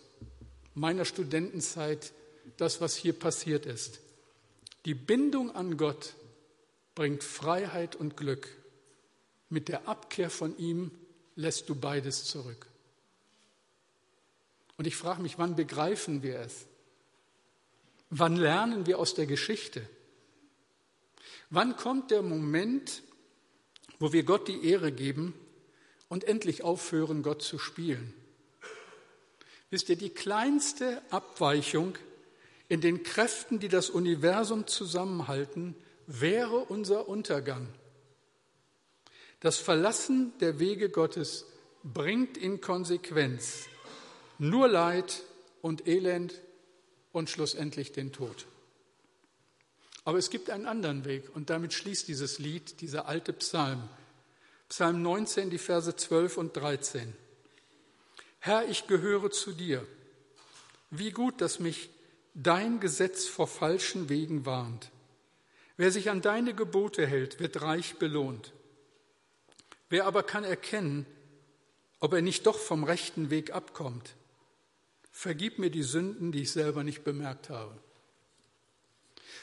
meiner 0.74 1.04
Studentenzeit 1.04 2.12
das, 2.56 2.80
was 2.80 2.96
hier 2.96 3.14
passiert 3.14 3.66
ist. 3.66 4.00
Die 4.84 4.94
Bindung 4.94 5.54
an 5.54 5.76
Gott 5.76 6.14
bringt 6.94 7.24
Freiheit 7.24 7.96
und 7.96 8.16
Glück. 8.16 8.48
Mit 9.48 9.68
der 9.68 9.88
Abkehr 9.88 10.30
von 10.30 10.56
ihm 10.58 10.90
lässt 11.36 11.68
du 11.68 11.74
beides 11.74 12.24
zurück. 12.24 12.66
Und 14.76 14.86
ich 14.86 14.96
frage 14.96 15.22
mich, 15.22 15.38
wann 15.38 15.56
begreifen 15.56 16.22
wir 16.22 16.40
es? 16.40 16.66
Wann 18.10 18.36
lernen 18.36 18.86
wir 18.86 18.98
aus 18.98 19.14
der 19.14 19.26
Geschichte? 19.26 19.88
Wann 21.50 21.76
kommt 21.76 22.10
der 22.10 22.22
Moment, 22.22 23.02
wo 23.98 24.12
wir 24.12 24.24
Gott 24.24 24.48
die 24.48 24.66
Ehre 24.66 24.92
geben 24.92 25.34
und 26.08 26.24
endlich 26.24 26.62
aufhören, 26.62 27.22
Gott 27.22 27.42
zu 27.42 27.58
spielen? 27.58 28.12
Wisst 29.70 29.88
ihr, 29.88 29.96
die 29.96 30.10
kleinste 30.10 31.02
Abweichung 31.10 31.96
in 32.68 32.80
den 32.80 33.02
Kräften, 33.02 33.58
die 33.58 33.68
das 33.68 33.90
Universum 33.90 34.66
zusammenhalten, 34.66 35.74
wäre 36.06 36.58
unser 36.58 37.08
Untergang. 37.08 37.68
Das 39.44 39.58
Verlassen 39.58 40.32
der 40.38 40.58
Wege 40.58 40.88
Gottes 40.88 41.44
bringt 41.82 42.38
in 42.38 42.62
Konsequenz 42.62 43.66
nur 44.38 44.68
Leid 44.68 45.22
und 45.60 45.86
Elend 45.86 46.40
und 47.12 47.28
schlussendlich 47.28 47.92
den 47.92 48.10
Tod. 48.10 48.46
Aber 50.06 50.16
es 50.16 50.30
gibt 50.30 50.48
einen 50.48 50.64
anderen 50.64 51.04
Weg 51.04 51.24
und 51.36 51.50
damit 51.50 51.74
schließt 51.74 52.08
dieses 52.08 52.38
Lied, 52.38 52.80
dieser 52.80 53.06
alte 53.06 53.34
Psalm. 53.34 53.86
Psalm 54.70 55.02
19, 55.02 55.50
die 55.50 55.58
Verse 55.58 55.94
12 55.94 56.38
und 56.38 56.56
13. 56.56 57.12
Herr, 58.38 58.66
ich 58.66 58.86
gehöre 58.86 59.30
zu 59.30 59.52
dir. 59.52 59.86
Wie 60.88 61.10
gut, 61.10 61.42
dass 61.42 61.60
mich 61.60 61.90
dein 62.32 62.80
Gesetz 62.80 63.26
vor 63.26 63.46
falschen 63.46 64.08
Wegen 64.08 64.46
warnt. 64.46 64.90
Wer 65.76 65.90
sich 65.90 66.08
an 66.08 66.22
deine 66.22 66.54
Gebote 66.54 67.06
hält, 67.06 67.40
wird 67.40 67.60
reich 67.60 67.96
belohnt. 67.96 68.54
Wer 69.94 70.06
aber 70.06 70.24
kann 70.24 70.42
erkennen, 70.42 71.06
ob 72.00 72.14
er 72.14 72.20
nicht 72.20 72.46
doch 72.46 72.58
vom 72.58 72.82
rechten 72.82 73.30
Weg 73.30 73.54
abkommt? 73.54 74.16
Vergib 75.12 75.60
mir 75.60 75.70
die 75.70 75.84
Sünden, 75.84 76.32
die 76.32 76.42
ich 76.42 76.50
selber 76.50 76.82
nicht 76.82 77.04
bemerkt 77.04 77.48
habe. 77.48 77.78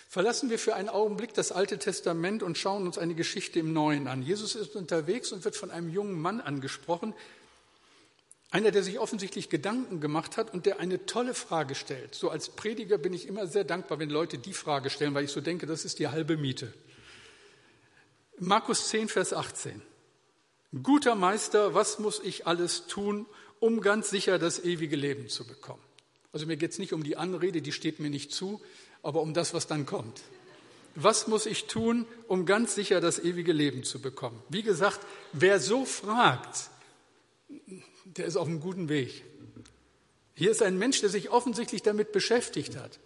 Verlassen 0.09 0.49
wir 0.49 0.59
für 0.59 0.75
einen 0.75 0.89
Augenblick 0.89 1.33
das 1.33 1.53
Alte 1.53 1.79
Testament 1.79 2.43
und 2.43 2.57
schauen 2.57 2.85
uns 2.85 2.97
eine 2.97 3.15
Geschichte 3.15 3.59
im 3.59 3.71
Neuen 3.71 4.09
an. 4.09 4.23
Jesus 4.23 4.55
ist 4.55 4.75
unterwegs 4.75 5.31
und 5.31 5.45
wird 5.45 5.55
von 5.55 5.71
einem 5.71 5.89
jungen 5.89 6.19
Mann 6.19 6.41
angesprochen, 6.41 7.13
einer, 8.49 8.71
der 8.71 8.83
sich 8.83 8.99
offensichtlich 8.99 9.47
Gedanken 9.47 10.01
gemacht 10.01 10.35
hat 10.35 10.53
und 10.53 10.65
der 10.65 10.81
eine 10.81 11.05
tolle 11.05 11.33
Frage 11.33 11.75
stellt. 11.75 12.13
So 12.13 12.29
als 12.29 12.49
Prediger 12.49 12.97
bin 12.97 13.13
ich 13.13 13.25
immer 13.25 13.47
sehr 13.47 13.63
dankbar, 13.63 13.99
wenn 13.99 14.09
Leute 14.09 14.37
die 14.37 14.51
Frage 14.51 14.89
stellen, 14.89 15.13
weil 15.13 15.23
ich 15.23 15.31
so 15.31 15.39
denke, 15.39 15.65
das 15.65 15.85
ist 15.85 15.99
die 15.99 16.09
halbe 16.09 16.35
Miete. 16.35 16.73
Markus 18.37 18.89
10, 18.89 19.07
Vers 19.07 19.31
18. 19.31 19.81
Guter 20.83 21.15
Meister, 21.15 21.73
was 21.73 21.99
muss 21.99 22.21
ich 22.23 22.47
alles 22.47 22.87
tun, 22.87 23.25
um 23.59 23.81
ganz 23.81 24.09
sicher 24.09 24.39
das 24.39 24.63
ewige 24.63 24.95
Leben 24.95 25.27
zu 25.27 25.45
bekommen? 25.45 25.83
Also 26.31 26.45
mir 26.45 26.55
geht 26.55 26.71
es 26.71 26.79
nicht 26.79 26.93
um 26.93 27.03
die 27.03 27.17
Anrede, 27.17 27.61
die 27.61 27.73
steht 27.73 27.99
mir 27.99 28.09
nicht 28.09 28.33
zu, 28.33 28.61
aber 29.03 29.21
um 29.21 29.33
das, 29.33 29.53
was 29.53 29.67
dann 29.67 29.85
kommt. 29.85 30.21
Was 30.95 31.27
muss 31.27 31.45
ich 31.45 31.65
tun, 31.65 32.05
um 32.27 32.45
ganz 32.45 32.75
sicher 32.75 33.01
das 33.01 33.19
ewige 33.19 33.53
Leben 33.53 33.83
zu 33.83 34.01
bekommen? 34.01 34.41
Wie 34.49 34.63
gesagt, 34.63 34.99
wer 35.33 35.59
so 35.59 35.85
fragt, 35.85 36.69
der 38.05 38.25
ist 38.25 38.37
auf 38.37 38.47
einem 38.47 38.61
guten 38.61 38.87
Weg. 38.87 39.23
Hier 40.35 40.51
ist 40.51 40.61
ein 40.61 40.77
Mensch, 40.77 41.01
der 41.01 41.09
sich 41.09 41.29
offensichtlich 41.29 41.81
damit 41.81 42.11
beschäftigt 42.11 42.77
hat 42.77 42.99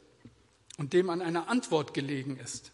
und 0.78 0.94
dem 0.94 1.10
an 1.10 1.22
einer 1.22 1.50
Antwort 1.50 1.94
gelegen 1.94 2.38
ist. 2.38 2.72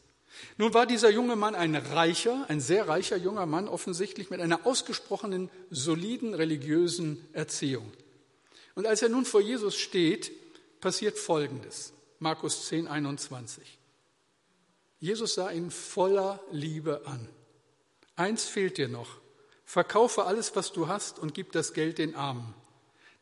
Nun 0.57 0.73
war 0.73 0.85
dieser 0.85 1.09
junge 1.09 1.35
Mann 1.35 1.55
ein 1.55 1.75
reicher, 1.75 2.45
ein 2.47 2.59
sehr 2.59 2.87
reicher 2.87 3.17
junger 3.17 3.45
Mann, 3.45 3.67
offensichtlich 3.67 4.29
mit 4.29 4.41
einer 4.41 4.65
ausgesprochenen, 4.65 5.49
soliden 5.69 6.33
religiösen 6.33 7.25
Erziehung. 7.33 7.91
Und 8.75 8.87
als 8.87 9.01
er 9.01 9.09
nun 9.09 9.25
vor 9.25 9.41
Jesus 9.41 9.75
steht, 9.75 10.31
passiert 10.79 11.17
Folgendes. 11.17 11.93
Markus 12.19 12.67
10, 12.67 12.87
21. 12.87 13.79
Jesus 14.99 15.33
sah 15.33 15.49
ihn 15.49 15.71
voller 15.71 16.39
Liebe 16.51 17.01
an. 17.05 17.27
Eins 18.15 18.45
fehlt 18.45 18.77
dir 18.77 18.87
noch. 18.87 19.19
Verkaufe 19.65 20.25
alles, 20.25 20.55
was 20.55 20.71
du 20.71 20.87
hast 20.87 21.17
und 21.17 21.33
gib 21.33 21.51
das 21.51 21.73
Geld 21.73 21.97
den 21.97 22.15
Armen. 22.15 22.53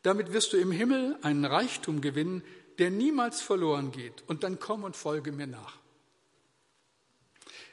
Damit 0.02 0.32
wirst 0.32 0.52
du 0.52 0.56
im 0.58 0.72
Himmel 0.72 1.16
einen 1.22 1.44
Reichtum 1.44 2.00
gewinnen, 2.00 2.42
der 2.78 2.90
niemals 2.90 3.40
verloren 3.40 3.92
geht. 3.92 4.24
Und 4.26 4.42
dann 4.42 4.58
komm 4.58 4.84
und 4.84 4.96
folge 4.96 5.32
mir 5.32 5.46
nach. 5.46 5.79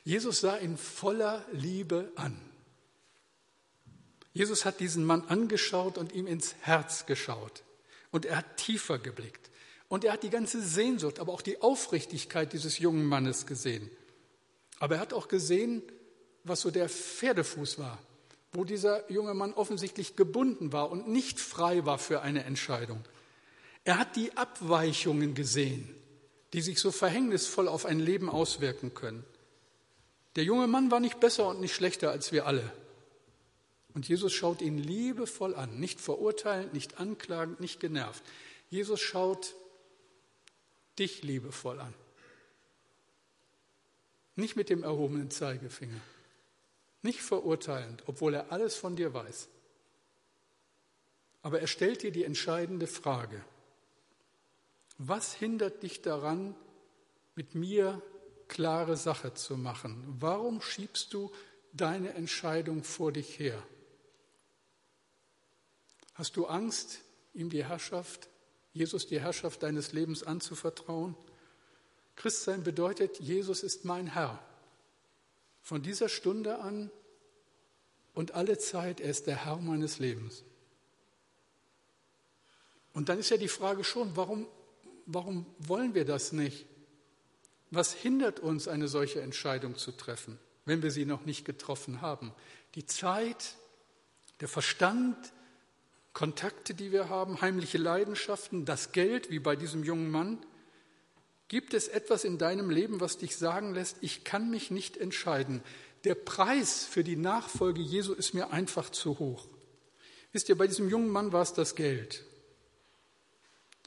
Jesus 0.07 0.39
sah 0.39 0.57
ihn 0.57 0.77
voller 0.77 1.45
Liebe 1.51 2.13
an. 2.15 2.39
Jesus 4.31 4.63
hat 4.63 4.79
diesen 4.79 5.03
Mann 5.03 5.23
angeschaut 5.27 5.97
und 5.97 6.13
ihm 6.13 6.27
ins 6.27 6.55
Herz 6.61 7.05
geschaut. 7.07 7.63
Und 8.09 8.25
er 8.25 8.37
hat 8.37 8.55
tiefer 8.55 8.99
geblickt. 8.99 9.51
Und 9.89 10.05
er 10.05 10.13
hat 10.13 10.23
die 10.23 10.29
ganze 10.29 10.61
Sehnsucht, 10.61 11.19
aber 11.19 11.33
auch 11.33 11.41
die 11.41 11.61
Aufrichtigkeit 11.61 12.53
dieses 12.53 12.79
jungen 12.79 13.05
Mannes 13.05 13.47
gesehen. 13.47 13.89
Aber 14.79 14.95
er 14.95 15.01
hat 15.01 15.11
auch 15.11 15.27
gesehen, 15.27 15.83
was 16.45 16.61
so 16.61 16.71
der 16.71 16.87
Pferdefuß 16.87 17.77
war, 17.77 17.99
wo 18.53 18.63
dieser 18.63 19.11
junge 19.11 19.33
Mann 19.33 19.53
offensichtlich 19.55 20.15
gebunden 20.15 20.71
war 20.71 20.89
und 20.89 21.09
nicht 21.09 21.41
frei 21.41 21.85
war 21.85 21.97
für 21.97 22.21
eine 22.21 22.45
Entscheidung. 22.45 23.03
Er 23.83 23.99
hat 23.99 24.15
die 24.15 24.37
Abweichungen 24.37 25.33
gesehen, 25.33 25.93
die 26.53 26.61
sich 26.61 26.79
so 26.79 26.91
verhängnisvoll 26.91 27.67
auf 27.67 27.85
ein 27.85 27.99
Leben 27.99 28.29
auswirken 28.29 28.93
können. 28.93 29.25
Der 30.37 30.43
junge 30.43 30.67
Mann 30.67 30.91
war 30.91 30.99
nicht 30.99 31.19
besser 31.19 31.47
und 31.49 31.59
nicht 31.59 31.73
schlechter 31.73 32.11
als 32.11 32.31
wir 32.31 32.45
alle. 32.45 32.71
Und 33.95 34.07
Jesus 34.07 34.31
schaut 34.31 34.61
ihn 34.61 34.77
liebevoll 34.77 35.55
an, 35.55 35.79
nicht 35.79 35.99
verurteilend, 35.99 36.73
nicht 36.73 36.99
anklagend, 36.99 37.59
nicht 37.59 37.79
genervt. 37.79 38.23
Jesus 38.69 39.01
schaut 39.01 39.55
dich 40.99 41.23
liebevoll 41.23 41.79
an. 41.79 41.91
Nicht 44.35 44.55
mit 44.55 44.69
dem 44.69 44.83
erhobenen 44.83 45.31
Zeigefinger. 45.31 45.99
Nicht 47.01 47.23
verurteilend, 47.23 48.03
obwohl 48.05 48.35
er 48.35 48.51
alles 48.51 48.75
von 48.75 48.95
dir 48.95 49.15
weiß. 49.15 49.47
Aber 51.41 51.61
er 51.61 51.67
stellt 51.67 52.03
dir 52.03 52.11
die 52.11 52.25
entscheidende 52.25 52.85
Frage. 52.85 53.43
Was 54.99 55.33
hindert 55.33 55.81
dich 55.81 56.03
daran, 56.03 56.53
mit 57.33 57.55
mir 57.55 58.03
klare 58.47 58.97
Sache 58.97 59.33
zu 59.33 59.57
machen? 59.57 60.03
Warum 60.19 60.61
schiebst 60.61 61.13
du 61.13 61.31
deine 61.73 62.13
Entscheidung 62.13 62.83
vor 62.83 63.11
dich 63.11 63.39
her? 63.39 63.61
Hast 66.13 66.35
du 66.35 66.47
Angst, 66.47 66.99
ihm 67.33 67.49
die 67.49 67.63
Herrschaft, 67.63 68.29
Jesus 68.73 69.07
die 69.07 69.19
Herrschaft 69.19 69.61
deines 69.63 69.93
Lebens 69.93 70.23
anzuvertrauen? 70.23 71.15
Christsein 72.15 72.63
bedeutet, 72.63 73.19
Jesus 73.19 73.61
ist 73.61 73.85
mein 73.85 74.07
Herr. 74.07 74.43
Von 75.61 75.83
dieser 75.83 76.09
Stunde 76.09 76.59
an 76.59 76.89
und 78.13 78.31
alle 78.31 78.57
Zeit, 78.57 78.99
er 78.99 79.11
ist 79.11 79.27
der 79.27 79.45
Herr 79.45 79.57
meines 79.57 79.99
Lebens. 79.99 80.43
Und 82.93 83.09
dann 83.09 83.19
ist 83.19 83.29
ja 83.29 83.37
die 83.37 83.47
Frage 83.47 83.83
schon, 83.83 84.15
warum, 84.15 84.47
warum 85.05 85.45
wollen 85.59 85.93
wir 85.93 86.03
das 86.03 86.31
nicht? 86.31 86.65
Was 87.71 87.93
hindert 87.93 88.39
uns, 88.39 88.67
eine 88.67 88.87
solche 88.87 89.21
Entscheidung 89.21 89.77
zu 89.77 89.91
treffen, 89.91 90.39
wenn 90.65 90.81
wir 90.81 90.91
sie 90.91 91.05
noch 91.05 91.25
nicht 91.25 91.45
getroffen 91.45 92.01
haben? 92.01 92.33
Die 92.75 92.85
Zeit, 92.85 93.55
der 94.39 94.47
Verstand, 94.47 95.17
Kontakte, 96.13 96.73
die 96.73 96.91
wir 96.91 97.09
haben, 97.09 97.41
heimliche 97.41 97.77
Leidenschaften, 97.77 98.65
das 98.65 98.91
Geld, 98.91 99.29
wie 99.29 99.39
bei 99.39 99.55
diesem 99.55 99.83
jungen 99.83 100.09
Mann. 100.09 100.39
Gibt 101.47 101.75
es 101.75 101.87
etwas 101.87 102.23
in 102.23 102.39
deinem 102.39 102.71
Leben, 102.71 102.99
was 102.99 103.19
dich 103.19 103.37
sagen 103.37 103.75
lässt, 103.75 103.97
ich 104.01 104.23
kann 104.23 104.49
mich 104.49 104.71
nicht 104.71 104.97
entscheiden? 104.97 105.61
Der 106.05 106.15
Preis 106.15 106.85
für 106.85 107.03
die 107.03 107.15
Nachfolge 107.15 107.81
Jesu 107.81 108.13
ist 108.13 108.33
mir 108.33 108.51
einfach 108.51 108.89
zu 108.89 109.19
hoch. 109.19 109.47
Wisst 110.31 110.49
ihr, 110.49 110.57
bei 110.57 110.67
diesem 110.67 110.89
jungen 110.89 111.09
Mann 111.09 111.31
war 111.33 111.43
es 111.43 111.53
das 111.53 111.75
Geld. 111.75 112.23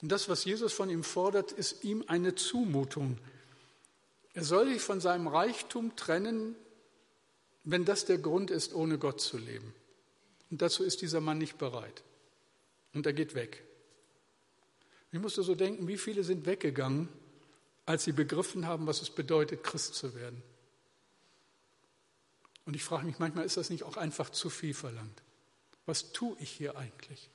Und 0.00 0.10
das, 0.10 0.28
was 0.28 0.44
Jesus 0.44 0.72
von 0.72 0.88
ihm 0.88 1.02
fordert, 1.02 1.52
ist 1.52 1.84
ihm 1.84 2.04
eine 2.06 2.34
Zumutung. 2.34 3.18
Er 4.34 4.44
soll 4.44 4.68
sich 4.68 4.82
von 4.82 5.00
seinem 5.00 5.26
Reichtum 5.26 5.96
trennen, 5.96 6.54
wenn 7.64 7.84
das 7.84 8.04
der 8.04 8.18
Grund 8.18 8.50
ist, 8.50 8.74
ohne 8.74 8.98
Gott 8.98 9.20
zu 9.20 9.38
leben. 9.38 9.74
Und 10.50 10.62
dazu 10.62 10.84
ist 10.84 11.02
dieser 11.02 11.20
Mann 11.20 11.38
nicht 11.38 11.58
bereit. 11.58 12.02
Und 12.94 13.06
er 13.06 13.12
geht 13.12 13.34
weg. 13.34 13.62
Ich 15.12 15.18
musste 15.18 15.42
so 15.42 15.54
denken, 15.54 15.88
wie 15.88 15.98
viele 15.98 16.24
sind 16.24 16.46
weggegangen, 16.46 17.08
als 17.86 18.04
sie 18.04 18.12
begriffen 18.12 18.66
haben, 18.66 18.86
was 18.86 19.02
es 19.02 19.10
bedeutet, 19.10 19.64
Christ 19.64 19.94
zu 19.94 20.14
werden. 20.14 20.42
Und 22.64 22.76
ich 22.76 22.84
frage 22.84 23.06
mich 23.06 23.18
manchmal, 23.18 23.44
ist 23.44 23.56
das 23.56 23.70
nicht 23.70 23.82
auch 23.82 23.96
einfach 23.96 24.30
zu 24.30 24.48
viel 24.48 24.74
verlangt? 24.74 25.22
Was 25.86 26.12
tue 26.12 26.36
ich 26.38 26.50
hier 26.50 26.76
eigentlich? 26.76 27.30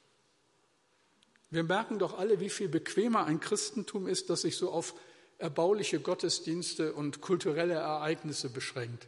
Wir 1.49 1.63
merken 1.63 1.99
doch 1.99 2.17
alle, 2.17 2.39
wie 2.39 2.49
viel 2.49 2.69
bequemer 2.69 3.25
ein 3.25 3.39
Christentum 3.39 4.07
ist, 4.07 4.29
das 4.29 4.41
sich 4.41 4.55
so 4.55 4.71
auf 4.71 4.93
erbauliche 5.37 5.99
Gottesdienste 5.99 6.93
und 6.93 7.21
kulturelle 7.21 7.73
Ereignisse 7.73 8.49
beschränkt, 8.49 9.07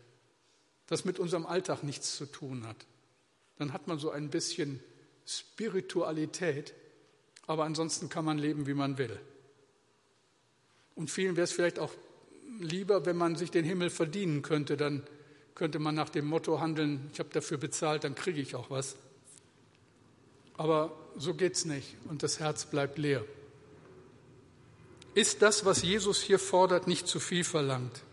das 0.88 1.06
mit 1.06 1.20
unserem 1.20 1.46
Alltag 1.46 1.84
nichts 1.84 2.16
zu 2.16 2.26
tun 2.26 2.68
hat. 2.68 2.86
Dann 3.58 3.74
hat 3.74 3.88
man 3.88 4.00
so 4.00 4.12
ein 4.12 4.30
bisschen 4.30 4.82
Spiritualität, 5.26 6.74
aber 7.48 7.64
ansonsten 7.64 8.10
kann 8.10 8.26
man 8.26 8.38
leben, 8.38 8.68
wie 8.68 8.74
man 8.74 8.98
will. 8.98 9.20
Und 10.96 11.12
vielen 11.12 11.36
wäre 11.36 11.46
es 11.46 11.52
vielleicht 11.52 11.80
auch 11.80 11.94
lieber, 12.60 13.06
wenn 13.06 13.18
man 13.18 13.36
sich 13.36 13.52
den 13.52 13.66
Himmel 13.66 13.90
verdienen 13.90 14.42
könnte, 14.42 14.78
dann 14.78 15.04
könnte 15.56 15.80
man 15.80 15.96
nach 15.96 16.10
dem 16.10 16.26
Motto 16.26 16.60
handeln, 16.60 17.10
ich 17.14 17.20
habe 17.20 17.30
dafür 17.32 17.58
bezahlt, 17.58 18.04
dann 18.04 18.16
kriege 18.16 18.40
ich 18.42 18.56
auch 18.56 18.70
was. 18.70 18.96
Aber 20.56 20.92
so 21.18 21.34
geht 21.34 21.56
es 21.56 21.66
nicht 21.66 21.96
und 22.10 22.24
das 22.24 22.40
Herz 22.40 22.66
bleibt 22.66 22.98
leer. 22.98 23.24
Ist 25.18 25.42
das, 25.42 25.66
was 25.66 25.82
Jesus 25.82 26.22
hier 26.22 26.38
fordert, 26.38 26.86
nicht 26.86 27.08
zu 27.08 27.20
viel 27.20 27.44
verlangt? 27.44 28.04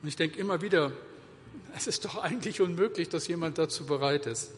Und 0.00 0.08
ich 0.08 0.16
denke 0.16 0.40
immer 0.40 0.62
wieder, 0.62 0.90
es 1.76 1.86
ist 1.86 2.06
doch 2.06 2.16
eigentlich 2.16 2.62
unmöglich, 2.62 3.10
dass 3.10 3.28
jemand 3.28 3.58
dazu 3.58 3.84
bereit 3.84 4.24
ist. 4.24 4.52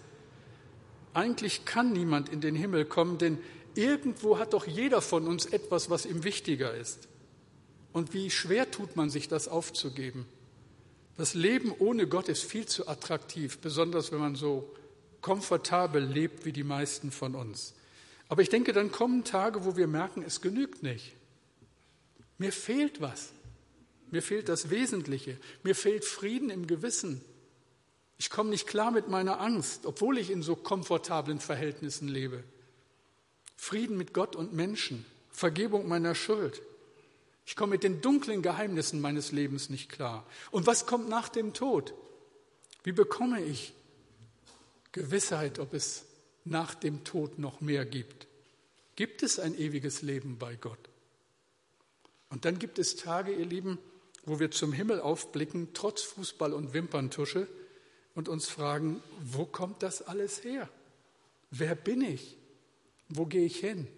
Eigentlich 1.12 1.64
kann 1.64 1.92
niemand 1.92 2.28
in 2.28 2.40
den 2.40 2.54
Himmel 2.54 2.84
kommen, 2.84 3.18
denn 3.18 3.38
irgendwo 3.74 4.38
hat 4.38 4.52
doch 4.52 4.68
jeder 4.68 5.02
von 5.02 5.26
uns 5.26 5.44
etwas, 5.44 5.90
was 5.90 6.06
ihm 6.06 6.22
wichtiger 6.22 6.72
ist. 6.72 7.08
Und 7.92 8.14
wie 8.14 8.30
schwer 8.30 8.70
tut 8.70 8.94
man 8.94 9.10
sich 9.10 9.26
das 9.26 9.48
aufzugeben? 9.48 10.24
Das 11.16 11.34
Leben 11.34 11.74
ohne 11.80 12.06
Gott 12.06 12.28
ist 12.28 12.44
viel 12.44 12.66
zu 12.66 12.86
attraktiv, 12.86 13.58
besonders 13.58 14.12
wenn 14.12 14.20
man 14.20 14.36
so 14.36 14.70
komfortabel 15.20 16.00
lebt 16.00 16.44
wie 16.44 16.52
die 16.52 16.62
meisten 16.62 17.10
von 17.10 17.34
uns. 17.34 17.74
Aber 18.32 18.40
ich 18.40 18.48
denke, 18.48 18.72
dann 18.72 18.90
kommen 18.90 19.24
Tage, 19.24 19.66
wo 19.66 19.76
wir 19.76 19.86
merken, 19.86 20.22
es 20.26 20.40
genügt 20.40 20.82
nicht. 20.82 21.12
Mir 22.38 22.50
fehlt 22.50 23.02
was. 23.02 23.30
Mir 24.10 24.22
fehlt 24.22 24.48
das 24.48 24.70
Wesentliche. 24.70 25.36
Mir 25.64 25.74
fehlt 25.74 26.06
Frieden 26.06 26.48
im 26.48 26.66
Gewissen. 26.66 27.20
Ich 28.16 28.30
komme 28.30 28.48
nicht 28.48 28.66
klar 28.66 28.90
mit 28.90 29.06
meiner 29.08 29.38
Angst, 29.38 29.84
obwohl 29.84 30.16
ich 30.16 30.30
in 30.30 30.42
so 30.42 30.56
komfortablen 30.56 31.40
Verhältnissen 31.40 32.08
lebe. 32.08 32.42
Frieden 33.58 33.98
mit 33.98 34.14
Gott 34.14 34.34
und 34.34 34.54
Menschen, 34.54 35.04
Vergebung 35.28 35.86
meiner 35.86 36.14
Schuld. 36.14 36.62
Ich 37.44 37.54
komme 37.54 37.72
mit 37.72 37.82
den 37.82 38.00
dunklen 38.00 38.40
Geheimnissen 38.40 39.02
meines 39.02 39.30
Lebens 39.30 39.68
nicht 39.68 39.90
klar. 39.90 40.26
Und 40.50 40.66
was 40.66 40.86
kommt 40.86 41.06
nach 41.06 41.28
dem 41.28 41.52
Tod? 41.52 41.92
Wie 42.82 42.92
bekomme 42.92 43.44
ich 43.44 43.74
Gewissheit, 44.92 45.58
ob 45.58 45.74
es 45.74 46.06
nach 46.44 46.74
dem 46.74 47.04
Tod 47.04 47.38
noch 47.38 47.60
mehr 47.60 47.84
gibt? 47.84 48.26
Gibt 48.96 49.22
es 49.22 49.38
ein 49.38 49.58
ewiges 49.58 50.02
Leben 50.02 50.38
bei 50.38 50.56
Gott? 50.56 50.78
Und 52.30 52.44
dann 52.44 52.58
gibt 52.58 52.78
es 52.78 52.96
Tage, 52.96 53.32
ihr 53.32 53.46
Lieben, 53.46 53.78
wo 54.24 54.38
wir 54.40 54.50
zum 54.50 54.72
Himmel 54.72 55.00
aufblicken, 55.00 55.68
trotz 55.74 56.02
Fußball 56.02 56.52
und 56.52 56.72
Wimperntusche, 56.72 57.48
und 58.14 58.28
uns 58.28 58.48
fragen, 58.48 59.02
wo 59.22 59.46
kommt 59.46 59.82
das 59.82 60.02
alles 60.02 60.44
her? 60.44 60.68
Wer 61.50 61.74
bin 61.74 62.02
ich? 62.02 62.36
Wo 63.08 63.26
gehe 63.26 63.44
ich 63.44 63.58
hin? 63.58 63.88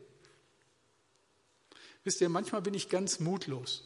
Wisst 2.04 2.20
ihr, 2.20 2.28
manchmal 2.28 2.62
bin 2.62 2.74
ich 2.74 2.88
ganz 2.88 3.18
mutlos. 3.18 3.82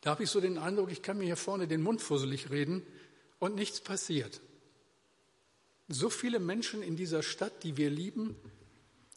Da 0.00 0.10
habe 0.10 0.24
ich 0.24 0.30
so 0.30 0.40
den 0.40 0.58
Eindruck, 0.58 0.90
ich 0.90 1.02
kann 1.02 1.18
mir 1.18 1.24
hier 1.24 1.36
vorne 1.36 1.66
den 1.66 1.82
Mund 1.82 2.00
fusselig 2.00 2.50
reden 2.50 2.86
und 3.38 3.56
nichts 3.56 3.80
passiert. 3.80 4.40
So 5.88 6.10
viele 6.10 6.38
Menschen 6.38 6.82
in 6.82 6.96
dieser 6.96 7.22
Stadt, 7.22 7.64
die 7.64 7.76
wir 7.76 7.88
lieben, 7.88 8.36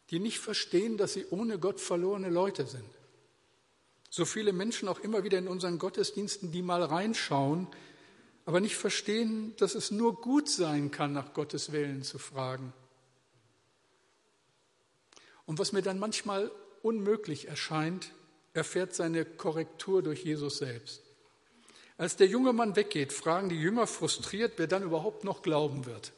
die 0.10 0.19
nicht 0.19 0.39
verstehen, 0.39 0.97
dass 0.97 1.13
sie 1.13 1.25
ohne 1.29 1.60
Gott 1.60 1.79
verlorene 1.79 2.29
Leute 2.29 2.65
sind. 2.65 2.89
So 4.10 4.25
viele 4.25 4.53
Menschen 4.53 4.88
auch 4.88 4.99
immer 4.99 5.23
wieder 5.23 5.38
in 5.38 5.47
unseren 5.47 5.79
Gottesdiensten, 5.79 6.51
die 6.51 6.62
mal 6.62 6.84
reinschauen, 6.84 7.67
aber 8.45 8.60
nicht 8.60 8.75
verstehen, 8.75 9.53
dass 9.57 9.75
es 9.75 9.91
nur 9.91 10.19
gut 10.19 10.49
sein 10.49 10.91
kann, 10.91 11.13
nach 11.13 11.34
Gottes 11.34 11.71
Willen 11.71 12.03
zu 12.03 12.17
fragen. 12.19 12.73
Und 15.45 15.60
was 15.60 15.71
mir 15.71 15.81
dann 15.81 15.99
manchmal 15.99 16.51
unmöglich 16.81 17.47
erscheint, 17.47 18.12
erfährt 18.53 18.93
seine 18.93 19.25
Korrektur 19.25 20.01
durch 20.01 20.23
Jesus 20.23 20.57
selbst. 20.57 21.03
Als 21.97 22.15
der 22.15 22.27
junge 22.27 22.51
Mann 22.51 22.75
weggeht, 22.75 23.13
fragen 23.13 23.49
die 23.49 23.60
Jünger 23.60 23.88
frustriert, 23.88 24.53
wer 24.57 24.67
dann 24.67 24.84
überhaupt 24.84 25.23
noch 25.23 25.41
glauben 25.41 25.86
wird. 25.86 26.13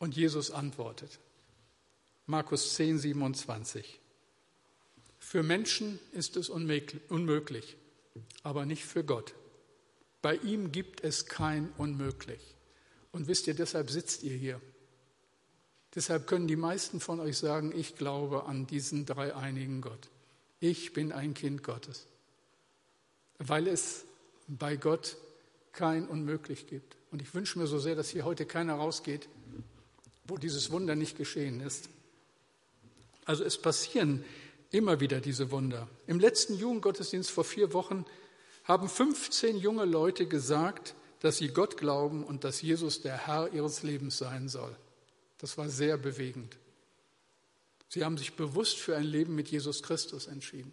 Und 0.00 0.16
Jesus 0.16 0.50
antwortet. 0.50 1.20
Markus 2.26 2.74
10, 2.74 2.98
27. 2.98 4.00
Für 5.18 5.42
Menschen 5.42 6.00
ist 6.12 6.36
es 6.36 6.48
unmöglich, 6.48 7.76
aber 8.42 8.66
nicht 8.66 8.84
für 8.84 9.04
Gott. 9.04 9.34
Bei 10.22 10.36
ihm 10.36 10.72
gibt 10.72 11.04
es 11.04 11.26
kein 11.26 11.70
Unmöglich. 11.76 12.40
Und 13.12 13.28
wisst 13.28 13.46
ihr, 13.46 13.54
deshalb 13.54 13.90
sitzt 13.90 14.22
ihr 14.22 14.36
hier. 14.36 14.60
Deshalb 15.94 16.26
können 16.26 16.46
die 16.46 16.56
meisten 16.56 17.00
von 17.00 17.20
euch 17.20 17.36
sagen, 17.36 17.72
ich 17.76 17.96
glaube 17.96 18.46
an 18.46 18.66
diesen 18.66 19.06
dreieinigen 19.06 19.80
Gott. 19.80 20.08
Ich 20.60 20.92
bin 20.92 21.12
ein 21.12 21.34
Kind 21.34 21.62
Gottes. 21.62 22.06
Weil 23.38 23.66
es 23.66 24.04
bei 24.46 24.76
Gott 24.76 25.16
kein 25.72 26.06
Unmöglich 26.06 26.66
gibt. 26.66 26.96
Und 27.10 27.20
ich 27.22 27.34
wünsche 27.34 27.58
mir 27.58 27.66
so 27.66 27.78
sehr, 27.78 27.96
dass 27.96 28.08
hier 28.08 28.24
heute 28.24 28.46
keiner 28.46 28.74
rausgeht, 28.74 29.28
wo 30.30 30.38
dieses 30.38 30.70
Wunder 30.70 30.94
nicht 30.94 31.18
geschehen 31.18 31.60
ist. 31.60 31.90
Also 33.24 33.44
es 33.44 33.58
passieren 33.58 34.24
immer 34.70 35.00
wieder 35.00 35.20
diese 35.20 35.50
Wunder. 35.50 35.88
Im 36.06 36.20
letzten 36.20 36.54
Jugendgottesdienst 36.54 37.30
vor 37.30 37.44
vier 37.44 37.72
Wochen 37.72 38.06
haben 38.64 38.88
15 38.88 39.58
junge 39.58 39.84
Leute 39.84 40.26
gesagt, 40.26 40.94
dass 41.20 41.38
sie 41.38 41.48
Gott 41.48 41.76
glauben 41.76 42.24
und 42.24 42.44
dass 42.44 42.62
Jesus 42.62 43.02
der 43.02 43.26
Herr 43.26 43.52
ihres 43.52 43.82
Lebens 43.82 44.16
sein 44.18 44.48
soll. 44.48 44.74
Das 45.38 45.58
war 45.58 45.68
sehr 45.68 45.96
bewegend. 45.98 46.56
Sie 47.88 48.04
haben 48.04 48.16
sich 48.16 48.34
bewusst 48.34 48.78
für 48.78 48.96
ein 48.96 49.04
Leben 49.04 49.34
mit 49.34 49.48
Jesus 49.48 49.82
Christus 49.82 50.28
entschieden. 50.28 50.72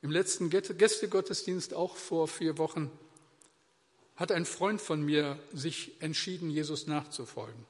Im 0.00 0.10
letzten 0.10 0.50
Gästegottesdienst, 0.50 1.74
auch 1.74 1.96
vor 1.96 2.28
vier 2.28 2.58
Wochen, 2.58 2.90
hat 4.16 4.32
ein 4.32 4.46
Freund 4.46 4.80
von 4.80 5.02
mir 5.02 5.38
sich 5.52 5.92
entschieden, 6.00 6.50
Jesus 6.50 6.86
nachzufolgen. 6.86 7.66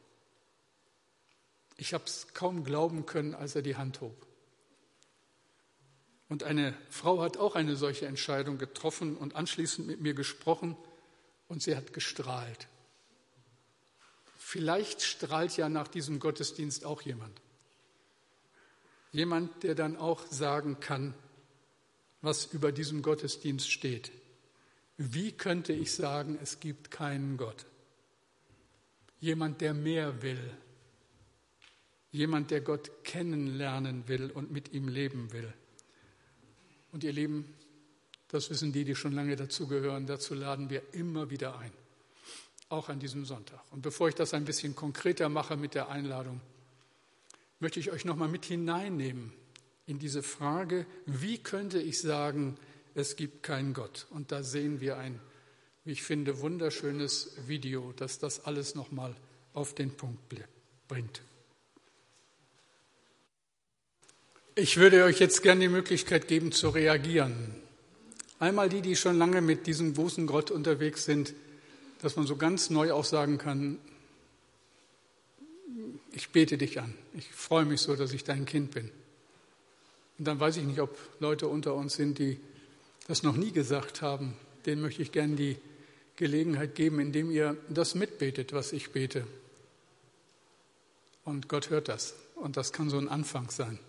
Ich 1.76 1.94
habe 1.94 2.04
es 2.04 2.28
kaum 2.34 2.64
glauben 2.64 3.06
können, 3.06 3.34
als 3.34 3.56
er 3.56 3.62
die 3.62 3.76
Hand 3.76 4.00
hob. 4.00 4.26
Und 6.28 6.42
eine 6.42 6.74
Frau 6.90 7.20
hat 7.20 7.37
auch 7.37 7.54
eine 7.54 7.76
solche 7.76 8.06
Entscheidung 8.06 8.58
getroffen 8.58 9.16
und 9.16 9.37
anschließend 9.37 9.87
mit 9.87 10.00
mir 10.00 10.14
gesprochen 10.14 10.76
und 11.48 11.62
sie 11.62 11.76
hat 11.76 11.92
gestrahlt. 11.92 12.68
Vielleicht 14.38 15.02
strahlt 15.02 15.56
ja 15.56 15.68
nach 15.68 15.88
diesem 15.88 16.20
Gottesdienst 16.20 16.84
auch 16.84 17.02
jemand. 17.02 17.40
Jemand, 19.12 19.62
der 19.62 19.74
dann 19.74 19.96
auch 19.96 20.26
sagen 20.26 20.80
kann, 20.80 21.14
was 22.20 22.46
über 22.46 22.72
diesem 22.72 23.02
Gottesdienst 23.02 23.70
steht. 23.70 24.10
Wie 24.96 25.32
könnte 25.32 25.72
ich 25.72 25.92
sagen, 25.92 26.38
es 26.42 26.60
gibt 26.60 26.90
keinen 26.90 27.37
Gott? 27.37 27.66
Jemand, 29.20 29.60
der 29.60 29.74
mehr 29.74 30.22
will. 30.22 30.56
Jemand, 32.14 32.53
der 32.53 32.61
Gott 32.61 32.92
kennenlernen 33.03 34.07
will 34.07 34.31
und 34.31 34.53
mit 34.53 34.72
ihm 34.72 34.87
leben 34.87 35.33
will. 35.33 35.53
Und 36.92 37.03
ihr 37.03 37.12
Lieben, 37.12 37.53
das 38.29 38.50
wissen 38.50 38.72
die, 38.72 38.85
die 38.85 38.94
schon 38.94 39.11
lange 39.11 39.35
dazugehören, 39.35 40.07
dazu 40.07 40.35
laden 40.35 40.70
wir 40.70 40.94
immer 40.94 41.31
wieder 41.31 41.59
ein, 41.59 41.72
auch 42.68 42.88
an 42.88 43.00
diesem 43.00 43.24
Sonntag. 43.24 43.61
Und 43.72 43.83
bevor 43.83 44.09
ich 44.09 44.14
das 44.14 44.33
ein 44.33 44.44
bisschen 44.44 44.77
konkreter 44.77 45.29
mache 45.29 45.57
mit 45.57 45.74
der 45.74 45.88
Einladung, 45.88 46.40
möchte 47.59 47.81
ich 47.81 47.90
euch 47.90 48.05
nochmal 48.05 48.29
mit 48.29 48.44
hineinnehmen 48.44 49.33
in 49.87 49.98
diese 49.98 50.22
Frage, 50.22 50.87
wie 51.07 51.38
könnte 51.38 51.81
ich 51.81 52.00
sagen, 52.00 52.57
es 52.94 53.16
gibt 53.16 53.42
keinen 53.42 53.74
Gott? 53.74 54.07
Und 54.11 54.31
da 54.31 54.44
sehen 54.44 54.81
wir 54.81 54.98
ein, 54.98 55.18
wie 55.83 55.90
ich 55.90 56.05
finde, 56.05 56.38
wunderschönes 56.38 57.33
Video, 57.48 57.92
das 57.96 58.20
das 58.20 58.44
alles 58.44 58.77
nochmal 58.77 59.16
auf 59.53 59.74
den 59.74 59.96
Punkt 59.96 60.20
bringt. 60.87 61.22
Ich 64.56 64.76
würde 64.76 65.02
euch 65.02 65.18
jetzt 65.18 65.42
gerne 65.42 65.62
die 65.62 65.68
Möglichkeit 65.68 66.28
geben 66.28 66.52
zu 66.52 66.68
reagieren. 66.68 67.56
Einmal 68.38 68.68
die, 68.68 68.82
die 68.82 68.94
schon 68.94 69.18
lange 69.18 69.40
mit 69.40 69.66
diesem 69.66 69.94
großen 69.94 70.28
Gott 70.28 70.52
unterwegs 70.52 71.04
sind, 71.04 71.34
dass 72.02 72.14
man 72.14 72.24
so 72.24 72.36
ganz 72.36 72.70
neu 72.70 72.92
auch 72.92 73.04
sagen 73.04 73.36
kann, 73.36 73.78
ich 76.12 76.30
bete 76.30 76.56
dich 76.56 76.78
an. 76.78 76.94
Ich 77.14 77.28
freue 77.32 77.64
mich 77.64 77.80
so, 77.80 77.96
dass 77.96 78.12
ich 78.12 78.22
dein 78.22 78.46
Kind 78.46 78.70
bin. 78.70 78.90
Und 80.18 80.26
dann 80.26 80.38
weiß 80.38 80.56
ich 80.58 80.64
nicht, 80.64 80.78
ob 80.78 80.96
Leute 81.18 81.48
unter 81.48 81.74
uns 81.74 81.94
sind, 81.94 82.20
die 82.20 82.38
das 83.08 83.24
noch 83.24 83.36
nie 83.36 83.50
gesagt 83.50 84.02
haben. 84.02 84.36
Denen 84.66 84.82
möchte 84.82 85.02
ich 85.02 85.10
gerne 85.10 85.34
die 85.34 85.56
Gelegenheit 86.14 86.76
geben, 86.76 87.00
indem 87.00 87.32
ihr 87.32 87.56
das 87.68 87.96
mitbetet, 87.96 88.52
was 88.52 88.72
ich 88.72 88.92
bete. 88.92 89.26
Und 91.24 91.48
Gott 91.48 91.70
hört 91.70 91.88
das. 91.88 92.14
Und 92.36 92.56
das 92.56 92.72
kann 92.72 92.88
so 92.88 92.98
ein 92.98 93.08
Anfang 93.08 93.50
sein. 93.50 93.80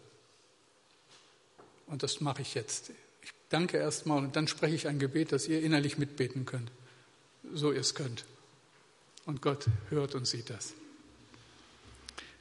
Und 1.88 2.04
das 2.04 2.19
mache 2.21 2.41
ich 2.41 2.56
jetzt. 2.56 2.91
Ich 3.21 3.34
danke 3.50 3.78
erstmal 3.78 4.19
und 4.19 4.36
dann 4.36 4.48
spreche 4.48 4.76
ich 4.76 4.88
ein 4.88 5.00
Gebet, 5.00 5.32
das 5.32 5.48
ihr 5.48 5.62
innerlich 5.62 5.98
mitbeten 5.98 6.45
könnt, 6.45 6.71
so 7.54 7.71
ihr 7.71 7.82
es 7.82 7.95
könnt. 7.95 8.26
Und 9.26 9.41
Gott 9.41 9.65
hört 9.89 10.15
und 10.15 10.28
sieht 10.28 10.50
das. 10.50 10.74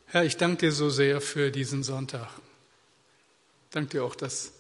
Herr, 0.06 0.24
ich 0.24 0.36
danke 0.36 0.66
dir 0.66 0.72
so 0.72 0.90
sehr 0.90 1.20
für 1.20 1.50
diesen 1.50 1.82
Sonntag. 1.82 2.28
Danke 3.70 3.90
dir 3.90 4.04
auch, 4.04 4.14
dass 4.14 4.52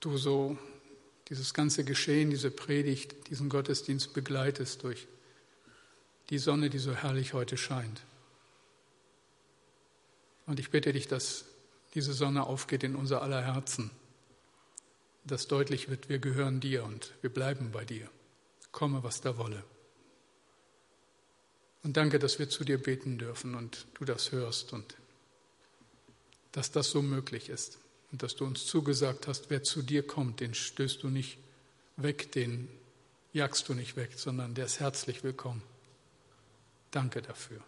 du 0.00 0.16
so 0.16 0.56
dieses 1.28 1.52
ganze 1.54 1.84
Geschehen, 1.84 2.30
diese 2.30 2.50
Predigt, 2.50 3.28
diesen 3.28 3.48
Gottesdienst 3.48 4.14
begleitest 4.14 4.82
durch 4.82 5.06
die 6.30 6.38
Sonne, 6.38 6.70
die 6.70 6.78
so 6.78 6.94
herrlich 6.94 7.32
heute 7.32 7.56
scheint. 7.56 8.00
Und 10.46 10.60
ich 10.60 10.70
bitte 10.70 10.92
dich, 10.92 11.08
dass 11.08 11.44
diese 11.94 12.12
Sonne 12.12 12.44
aufgeht 12.44 12.84
in 12.84 12.96
unser 12.96 13.22
aller 13.22 13.42
Herzen, 13.42 13.90
dass 15.24 15.48
deutlich 15.48 15.88
wird, 15.88 16.08
wir 16.08 16.18
gehören 16.18 16.60
dir 16.60 16.84
und 16.84 17.14
wir 17.20 17.30
bleiben 17.30 17.70
bei 17.72 17.84
dir. 17.84 18.08
Komme, 18.72 19.02
was 19.02 19.20
da 19.20 19.36
wolle. 19.38 19.64
Und 21.82 21.96
danke, 21.96 22.18
dass 22.18 22.38
wir 22.38 22.48
zu 22.48 22.64
dir 22.64 22.82
beten 22.82 23.18
dürfen 23.18 23.54
und 23.54 23.86
du 23.94 24.04
das 24.04 24.32
hörst 24.32 24.72
und 24.72 24.96
dass 26.52 26.70
das 26.70 26.90
so 26.90 27.02
möglich 27.02 27.48
ist. 27.48 27.78
Und 28.10 28.22
dass 28.22 28.36
du 28.36 28.44
uns 28.44 28.66
zugesagt 28.66 29.26
hast, 29.26 29.50
wer 29.50 29.62
zu 29.62 29.82
dir 29.82 30.06
kommt, 30.06 30.40
den 30.40 30.54
stößt 30.54 31.02
du 31.02 31.08
nicht 31.08 31.38
weg, 31.96 32.32
den 32.32 32.68
jagst 33.32 33.68
du 33.68 33.74
nicht 33.74 33.96
weg, 33.96 34.12
sondern 34.16 34.54
der 34.54 34.66
ist 34.66 34.80
herzlich 34.80 35.22
willkommen. 35.22 35.62
Danke 36.90 37.20
dafür. 37.20 37.62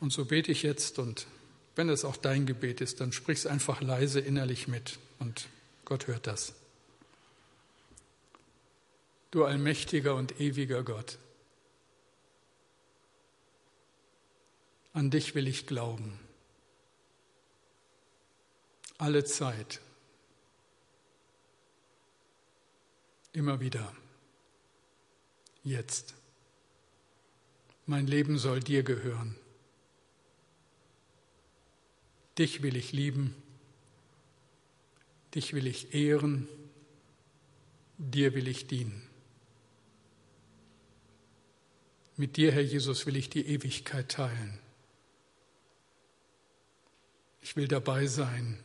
Und 0.00 0.12
so 0.12 0.26
bete 0.26 0.52
ich 0.52 0.62
jetzt 0.62 0.98
und 0.98 1.26
wenn 1.76 1.88
es 1.88 2.04
auch 2.04 2.16
dein 2.16 2.46
Gebet 2.46 2.80
ist, 2.80 3.00
dann 3.00 3.12
sprich 3.12 3.38
es 3.38 3.46
einfach 3.46 3.80
leise 3.80 4.20
innerlich 4.20 4.68
mit 4.68 4.98
und 5.18 5.48
Gott 5.84 6.06
hört 6.06 6.26
das. 6.26 6.54
Du 9.30 9.44
allmächtiger 9.44 10.14
und 10.14 10.40
ewiger 10.40 10.84
Gott, 10.84 11.18
an 14.92 15.10
dich 15.10 15.34
will 15.34 15.48
ich 15.48 15.66
glauben. 15.66 16.20
Alle 18.96 19.24
Zeit. 19.24 19.80
Immer 23.32 23.58
wieder. 23.58 23.92
Jetzt. 25.64 26.14
Mein 27.86 28.06
Leben 28.06 28.38
soll 28.38 28.60
dir 28.60 28.84
gehören. 28.84 29.36
Dich 32.38 32.62
will 32.62 32.76
ich 32.76 32.92
lieben, 32.92 33.34
dich 35.34 35.52
will 35.52 35.66
ich 35.66 35.94
ehren, 35.94 36.48
dir 37.98 38.34
will 38.34 38.48
ich 38.48 38.66
dienen. 38.66 39.02
Mit 42.16 42.36
dir, 42.36 42.52
Herr 42.52 42.62
Jesus, 42.62 43.06
will 43.06 43.16
ich 43.16 43.28
die 43.28 43.46
Ewigkeit 43.46 44.08
teilen. 44.08 44.58
Ich 47.40 47.56
will 47.56 47.68
dabei 47.68 48.06
sein, 48.06 48.58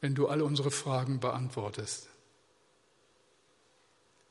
wenn 0.00 0.14
du 0.14 0.28
all 0.28 0.42
unsere 0.42 0.70
Fragen 0.70 1.20
beantwortest, 1.20 2.08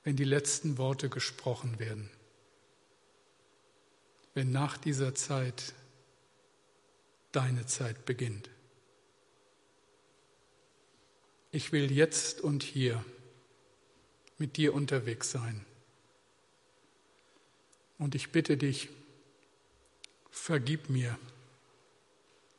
wenn 0.03 0.15
die 0.15 0.23
letzten 0.23 0.77
Worte 0.77 1.09
gesprochen 1.09 1.77
werden, 1.77 2.09
wenn 4.33 4.51
nach 4.51 4.77
dieser 4.77 5.13
Zeit 5.13 5.73
deine 7.31 7.65
Zeit 7.65 8.05
beginnt. 8.05 8.49
Ich 11.51 11.71
will 11.71 11.91
jetzt 11.91 12.41
und 12.41 12.63
hier 12.63 13.03
mit 14.37 14.57
dir 14.57 14.73
unterwegs 14.73 15.31
sein. 15.31 15.65
Und 17.97 18.15
ich 18.15 18.31
bitte 18.31 18.55
dich, 18.55 18.89
vergib 20.29 20.89
mir, 20.89 21.17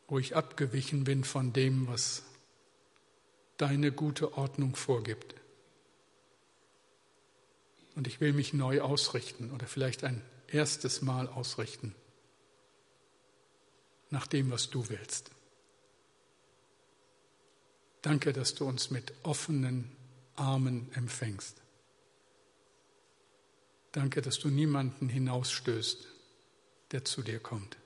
wo 0.08 0.18
ich 0.18 0.36
abgewichen 0.36 1.04
bin 1.04 1.24
von 1.24 1.52
dem, 1.52 1.86
was 1.86 2.24
deine 3.56 3.92
gute 3.92 4.36
Ordnung 4.36 4.74
vorgibt. 4.74 5.34
Und 7.94 8.06
ich 8.06 8.20
will 8.20 8.32
mich 8.32 8.52
neu 8.52 8.80
ausrichten 8.80 9.50
oder 9.52 9.66
vielleicht 9.66 10.04
ein 10.04 10.22
erstes 10.48 11.00
Mal 11.00 11.28
ausrichten 11.28 11.94
nach 14.11 14.26
dem, 14.26 14.50
was 14.50 14.70
du 14.70 14.88
willst. 14.88 15.30
Danke, 18.02 18.32
dass 18.32 18.54
du 18.54 18.66
uns 18.66 18.90
mit 18.90 19.12
offenen 19.22 19.96
Armen 20.34 20.90
empfängst. 20.94 21.61
Danke, 23.92 24.22
dass 24.22 24.38
du 24.38 24.48
niemanden 24.48 25.08
hinausstößt, 25.08 26.06
der 26.92 27.04
zu 27.04 27.22
dir 27.22 27.40
kommt. 27.40 27.76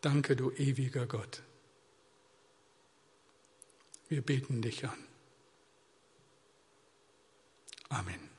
Danke, 0.00 0.36
du 0.36 0.50
ewiger 0.52 1.06
Gott. 1.06 1.42
Wir 4.08 4.22
beten 4.22 4.60
dich 4.60 4.84
an. 4.84 4.98
Amen. 7.88 8.31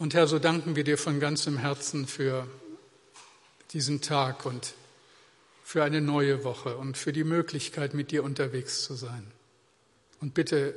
Und 0.00 0.14
Herr, 0.14 0.26
so 0.26 0.38
danken 0.38 0.76
wir 0.76 0.84
dir 0.84 0.96
von 0.96 1.20
ganzem 1.20 1.58
Herzen 1.58 2.06
für 2.06 2.46
diesen 3.72 4.00
Tag 4.00 4.46
und 4.46 4.72
für 5.62 5.84
eine 5.84 6.00
neue 6.00 6.42
Woche 6.42 6.78
und 6.78 6.96
für 6.96 7.12
die 7.12 7.22
Möglichkeit, 7.22 7.92
mit 7.92 8.10
dir 8.10 8.24
unterwegs 8.24 8.82
zu 8.82 8.94
sein. 8.94 9.30
Und 10.18 10.32
bitte 10.32 10.74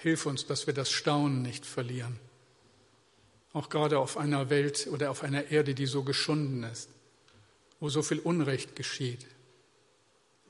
hilf 0.00 0.26
uns, 0.26 0.46
dass 0.46 0.66
wir 0.66 0.74
das 0.74 0.90
Staunen 0.90 1.40
nicht 1.40 1.64
verlieren. 1.64 2.18
Auch 3.52 3.68
gerade 3.68 4.00
auf 4.00 4.16
einer 4.16 4.50
Welt 4.50 4.88
oder 4.90 5.12
auf 5.12 5.22
einer 5.22 5.52
Erde, 5.52 5.76
die 5.76 5.86
so 5.86 6.02
geschunden 6.02 6.64
ist, 6.64 6.88
wo 7.78 7.90
so 7.90 8.02
viel 8.02 8.18
Unrecht 8.18 8.74
geschieht, 8.74 9.24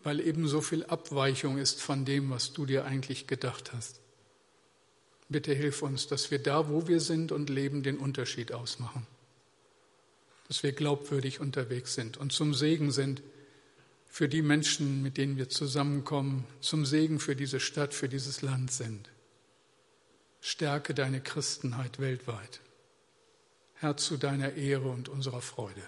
weil 0.03 0.19
eben 0.19 0.49
so 0.49 0.63
viel 0.63 0.87
Abweichung 0.87 1.59
ist 1.59 1.83
von 1.83 2.07
dem, 2.07 2.31
was 2.31 2.55
du 2.55 2.65
dir 2.65 2.87
eigentlich 2.87 3.27
gedacht 3.27 3.75
hast. 3.75 4.01
Bitte 5.29 5.55
hilf 5.55 5.83
uns, 5.83 6.07
dass 6.07 6.31
wir 6.31 6.39
da, 6.39 6.69
wo 6.69 6.87
wir 6.87 7.01
sind 7.01 7.33
und 7.33 7.49
leben, 7.51 7.83
den 7.83 7.99
Unterschied 7.99 8.53
ausmachen. 8.53 9.07
Dass 10.49 10.63
wir 10.63 10.73
glaubwürdig 10.73 11.41
unterwegs 11.41 11.95
sind 11.95 12.17
und 12.17 12.33
zum 12.33 12.55
Segen 12.55 12.91
sind 12.91 13.23
für 14.07 14.29
die 14.29 14.43
Menschen, 14.43 15.03
mit 15.03 15.17
denen 15.17 15.37
wir 15.37 15.49
zusammenkommen, 15.49 16.47
zum 16.61 16.85
Segen 16.85 17.19
für 17.19 17.35
diese 17.35 17.59
Stadt, 17.59 17.95
für 17.95 18.09
dieses 18.09 18.43
Land 18.43 18.71
sind. 18.71 19.11
Stärke 20.41 20.95
deine 20.95 21.21
Christenheit 21.21 21.99
weltweit. 21.99 22.61
Herr, 23.75 23.97
zu 23.97 24.17
deiner 24.17 24.55
Ehre 24.55 24.89
und 24.89 25.09
unserer 25.09 25.41
Freude. 25.41 25.83